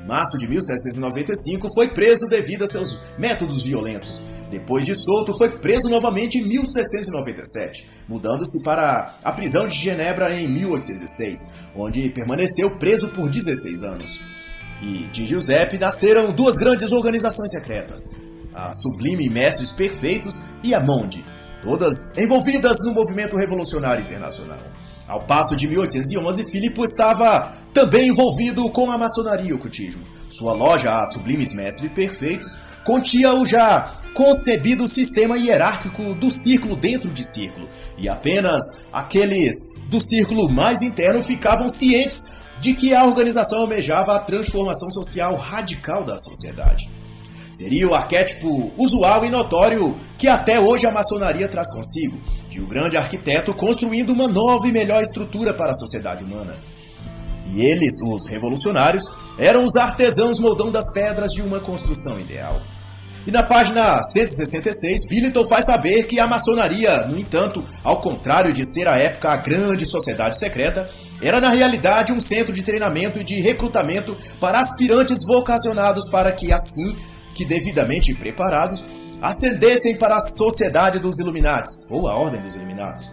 Março 0.09 0.39
de 0.39 0.49
1795, 0.49 1.69
foi 1.75 1.89
preso 1.89 2.27
devido 2.29 2.65
a 2.65 2.67
seus 2.67 2.99
métodos 3.19 3.63
violentos. 3.63 4.21
Depois 4.51 4.85
de 4.85 4.97
solto, 4.97 5.37
foi 5.37 5.51
preso 5.51 5.89
novamente 5.89 6.39
em 6.39 6.49
1797, 6.49 7.87
mudando-se 8.09 8.63
para 8.63 9.15
a 9.23 9.33
prisão 9.33 9.69
de 9.69 9.77
Genebra 9.77 10.35
em 10.35 10.49
1806, 10.49 11.49
onde 11.77 12.09
permaneceu 12.09 12.71
preso 12.71 13.09
por 13.09 13.29
16 13.29 13.83
anos 13.83 14.19
e 14.81 15.09
de 15.13 15.27
Giuseppe 15.27 15.79
nasceram 15.79 16.33
duas 16.33 16.57
grandes 16.57 16.93
organizações 16.93 17.51
secretas, 17.51 18.11
a 18.55 18.73
Sublime 18.73 19.29
Mestres 19.29 19.73
Perfeitos 19.73 20.41
e 20.63 20.75
a 20.75 20.81
Monde, 20.81 21.25
todas 21.63 22.17
envolvidas 22.17 22.79
no 22.85 22.93
movimento 22.93 23.37
revolucionário 23.37 24.05
internacional. 24.05 24.59
Ao 25.09 25.23
passo 25.23 25.57
de 25.57 25.67
1811, 25.67 26.51
Filippo 26.51 26.85
estava 26.85 27.51
também 27.73 28.09
envolvido 28.09 28.69
com 28.69 28.91
a 28.91 28.99
maçonaria 28.99 29.51
e 29.51 29.53
ocultismo. 29.55 30.03
Sua 30.29 30.53
loja, 30.53 30.93
a 30.93 31.07
Sublimes 31.07 31.55
Mestres 31.55 31.91
Perfeitos, 31.91 32.55
continha 32.85 33.33
o 33.33 33.47
já 33.47 33.95
concebido 34.13 34.87
sistema 34.87 35.39
hierárquico 35.39 36.13
do 36.15 36.31
círculo 36.31 36.77
dentro 36.77 37.09
de 37.09 37.25
círculo, 37.25 37.69
e 37.97 38.09
apenas 38.09 38.83
aqueles 38.93 39.55
do 39.89 40.01
círculo 40.01 40.49
mais 40.51 40.83
interno 40.83 41.23
ficavam 41.23 41.69
cientes 41.69 42.39
de 42.61 42.75
que 42.75 42.93
a 42.93 43.05
organização 43.05 43.61
almejava 43.61 44.15
a 44.15 44.19
transformação 44.19 44.91
social 44.91 45.37
radical 45.37 46.05
da 46.05 46.19
sociedade. 46.19 46.98
Seria 47.59 47.89
o 47.89 47.95
arquétipo 47.95 48.71
usual 48.77 49.25
e 49.25 49.31
notório 49.31 49.97
que 50.17 50.29
até 50.29 50.61
hoje 50.61 50.87
a 50.87 50.93
maçonaria 50.93 51.49
traz 51.49 51.69
consigo, 51.73 52.17
de 52.49 52.61
um 52.61 52.67
grande 52.69 52.97
arquiteto 52.97 53.53
construindo 53.53 54.11
uma 54.11 54.29
nova 54.29 54.69
e 54.69 54.71
melhor 54.71 55.03
estrutura 55.03 55.53
para 55.53 55.73
a 55.73 55.75
sociedade 55.75 56.23
humana. 56.23 56.55
E 57.53 57.61
eles, 57.61 58.01
os 58.01 58.27
revolucionários, 58.27 59.03
eram 59.37 59.65
os 59.65 59.75
artesãos 59.75 60.39
moldando 60.39 60.79
as 60.79 60.93
pedras 60.93 61.33
de 61.33 61.43
uma 61.43 61.59
construção 61.59 62.21
ideal. 62.21 62.63
E 63.27 63.33
na 63.33 63.43
página 63.43 64.01
166, 64.05 65.09
Billington 65.09 65.45
faz 65.45 65.65
saber 65.65 66.05
que 66.05 66.21
a 66.21 66.29
maçonaria, 66.29 67.07
no 67.07 67.19
entanto, 67.19 67.65
ao 67.83 68.01
contrário 68.01 68.53
de 68.53 68.65
ser 68.65 68.87
à 68.87 68.99
época 68.99 69.33
a 69.33 69.37
grande 69.37 69.85
sociedade 69.85 70.39
secreta, 70.39 70.89
era 71.21 71.41
na 71.41 71.51
realidade 71.51 72.13
um 72.13 72.21
centro 72.21 72.53
de 72.53 72.63
treinamento 72.63 73.19
e 73.19 73.25
de 73.25 73.41
recrutamento 73.41 74.17
para 74.39 74.61
aspirantes 74.61 75.27
vocacionados 75.27 76.09
para 76.09 76.31
que, 76.31 76.53
assim 76.53 76.97
que 77.39 77.45
devidamente 77.45 78.13
preparados, 78.15 78.85
ascendessem 79.23 79.97
para 79.97 80.17
a 80.17 80.21
sociedade 80.21 80.99
dos 80.99 81.21
Illuminatis, 81.21 81.87
ou 81.89 82.09
a 82.09 82.17
Ordem 82.17 82.41
dos 82.41 82.57
Iluminados. 82.57 83.13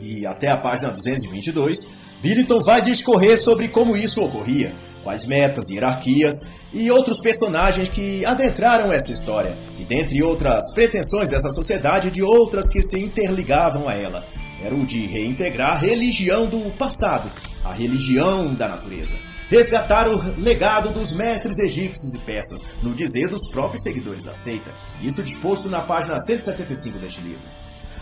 E 0.00 0.26
até 0.26 0.48
a 0.48 0.56
página 0.56 0.90
222, 0.90 1.86
Billington 2.22 2.62
vai 2.62 2.80
discorrer 2.80 3.38
sobre 3.38 3.68
como 3.68 3.94
isso 3.94 4.22
ocorria, 4.22 4.74
quais 5.04 5.26
metas, 5.26 5.68
hierarquias 5.68 6.46
e 6.72 6.90
outros 6.90 7.20
personagens 7.20 7.90
que 7.90 8.24
adentraram 8.24 8.90
essa 8.90 9.12
história, 9.12 9.54
e 9.78 9.84
dentre 9.84 10.22
outras 10.22 10.72
pretensões 10.72 11.28
dessa 11.28 11.50
sociedade 11.50 12.10
de 12.10 12.22
outras 12.22 12.70
que 12.70 12.82
se 12.82 12.98
interligavam 12.98 13.86
a 13.86 13.94
ela, 13.94 14.26
era 14.64 14.74
o 14.74 14.86
de 14.86 15.06
reintegrar 15.06 15.72
a 15.72 15.78
religião 15.78 16.46
do 16.46 16.70
passado, 16.72 17.30
a 17.62 17.72
religião 17.72 18.54
da 18.54 18.68
natureza. 18.68 19.16
Resgatar 19.50 20.08
o 20.08 20.40
legado 20.40 20.92
dos 20.92 21.12
mestres 21.12 21.58
egípcios 21.58 22.14
e 22.14 22.18
persas, 22.18 22.60
no 22.82 22.94
dizer 22.94 23.28
dos 23.28 23.50
próprios 23.50 23.82
seguidores 23.82 24.22
da 24.22 24.32
seita. 24.32 24.70
Isso 25.02 25.24
disposto 25.24 25.68
na 25.68 25.82
página 25.82 26.18
175 26.20 26.98
deste 26.98 27.20
livro. 27.20 27.42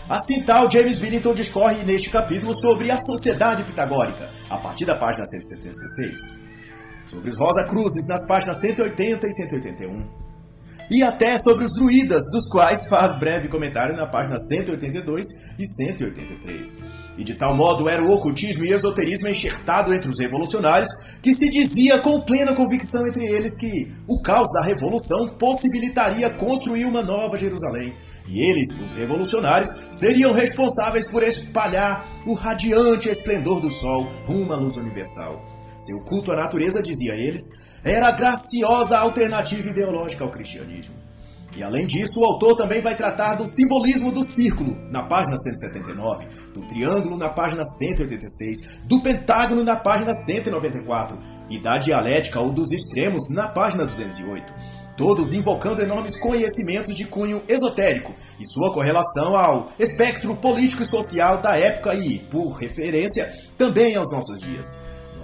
Assim 0.07 0.43
tal, 0.43 0.69
James 0.69 0.99
Billington 0.99 1.33
discorre 1.33 1.83
neste 1.83 2.11
capítulo 2.11 2.53
sobre 2.53 2.91
a 2.91 2.99
sociedade 2.99 3.63
pitagórica, 3.63 4.29
a 4.49 4.57
partir 4.57 4.85
da 4.85 4.95
página 4.95 5.25
176. 5.25 6.31
Sobre 7.05 7.29
os 7.29 7.37
Rosa 7.37 7.63
Cruzes, 7.63 8.07
nas 8.07 8.25
páginas 8.27 8.59
180 8.59 9.27
e 9.27 9.33
181 9.33 10.28
e 10.89 11.03
até 11.03 11.37
sobre 11.37 11.65
os 11.65 11.73
druidas, 11.73 12.23
dos 12.31 12.47
quais 12.47 12.87
faz 12.87 13.17
breve 13.17 13.47
comentário 13.47 13.95
na 13.95 14.07
página 14.07 14.39
182 14.39 15.27
e 15.57 15.65
183. 15.65 16.77
E 17.17 17.23
de 17.23 17.35
tal 17.35 17.55
modo 17.55 17.87
era 17.87 18.01
o 18.01 18.11
ocultismo 18.11 18.65
e 18.65 18.71
esoterismo 18.71 19.27
enxertado 19.27 19.93
entre 19.93 20.09
os 20.09 20.19
revolucionários 20.19 20.89
que 21.21 21.33
se 21.33 21.49
dizia 21.49 21.99
com 21.99 22.21
plena 22.21 22.55
convicção 22.55 23.05
entre 23.05 23.25
eles 23.25 23.55
que 23.55 23.91
o 24.07 24.21
caos 24.21 24.51
da 24.51 24.63
revolução 24.63 25.27
possibilitaria 25.27 26.29
construir 26.29 26.85
uma 26.85 27.03
nova 27.03 27.37
Jerusalém. 27.37 27.93
E 28.27 28.41
eles, 28.41 28.79
os 28.79 28.93
revolucionários, 28.93 29.73
seriam 29.91 30.31
responsáveis 30.31 31.07
por 31.07 31.23
espalhar 31.23 32.07
o 32.25 32.33
radiante 32.33 33.09
esplendor 33.09 33.59
do 33.59 33.71
sol 33.71 34.07
rumo 34.25 34.53
à 34.53 34.55
luz 34.55 34.77
universal. 34.77 35.43
Seu 35.79 36.01
culto 36.01 36.31
à 36.31 36.35
natureza, 36.35 36.81
dizia 36.81 37.15
eles, 37.15 37.43
era 37.83 38.07
a 38.07 38.11
graciosa 38.11 38.97
alternativa 38.97 39.69
ideológica 39.69 40.23
ao 40.23 40.29
cristianismo. 40.31 40.95
E 41.55 41.63
além 41.63 41.85
disso, 41.85 42.21
o 42.21 42.25
autor 42.25 42.55
também 42.55 42.79
vai 42.79 42.95
tratar 42.95 43.35
do 43.35 43.47
simbolismo 43.47 44.11
do 44.11 44.23
círculo, 44.23 44.77
na 44.89 45.03
página 45.03 45.35
179, 45.35 46.25
do 46.53 46.61
triângulo, 46.67 47.17
na 47.17 47.27
página 47.27 47.65
186, 47.65 48.81
do 48.85 49.01
pentágono, 49.01 49.63
na 49.63 49.75
página 49.75 50.13
194, 50.13 51.17
e 51.49 51.59
da 51.59 51.77
dialética 51.77 52.39
ou 52.39 52.51
dos 52.51 52.71
extremos, 52.71 53.29
na 53.29 53.47
página 53.47 53.85
208. 53.85 54.53
Todos 54.95 55.33
invocando 55.33 55.81
enormes 55.81 56.15
conhecimentos 56.17 56.95
de 56.95 57.05
cunho 57.05 57.41
esotérico 57.47 58.13
e 58.39 58.45
sua 58.45 58.71
correlação 58.71 59.35
ao 59.35 59.69
espectro 59.79 60.35
político 60.35 60.83
e 60.83 60.85
social 60.85 61.41
da 61.41 61.57
época 61.57 61.95
e, 61.95 62.19
por 62.19 62.51
referência, 62.51 63.33
também 63.57 63.95
aos 63.95 64.11
nossos 64.11 64.39
dias. 64.39 64.75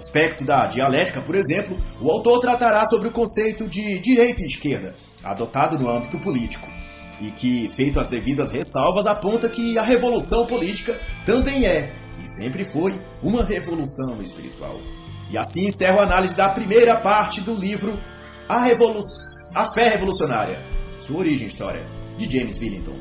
Aspecto 0.06 0.45
da 0.45 0.68
dialética, 0.68 1.20
por 1.20 1.34
exemplo, 1.34 1.78
o 1.99 2.12
autor 2.12 2.39
tratará 2.39 2.86
sobre 2.86 3.08
o 3.08 3.12
conceito 3.12 3.68
de 3.68 3.97
direita 3.97 4.43
e 4.43 4.45
esquerda, 4.45 4.95
adotado 5.24 5.80
no 5.80 5.89
âmbito 5.89 6.20
político, 6.20 6.70
e 7.20 7.32
que, 7.32 7.72
feito 7.74 7.99
as 7.99 8.08
devidas 8.08 8.51
ressalvas, 8.51 9.08
aponta 9.08 9.49
que 9.49 9.80
a 9.80 9.82
revolução 9.82 10.45
política 10.45 10.99
também 11.26 11.66
é, 11.66 11.91
e 12.24 12.30
sempre 12.30 12.64
foi, 12.64 12.93
uma 13.24 13.43
revolução 13.43 14.22
espiritual. 14.22 14.80
E 15.32 15.38
assim 15.39 15.66
encerro 15.66 15.99
a 15.99 16.03
análise 16.03 16.36
da 16.36 16.49
primeira 16.49 16.95
parte 16.95 17.41
do 17.41 17.56
livro 17.56 17.99
A, 18.47 18.62
Revolu 18.62 18.99
a 19.56 19.66
Fé 19.66 19.89
Revolucionária, 19.89 20.62
Sua 20.99 21.18
Origem 21.18 21.45
e 21.45 21.49
História, 21.49 21.84
de 22.16 22.38
James 22.38 22.60
Billington. 22.60 22.95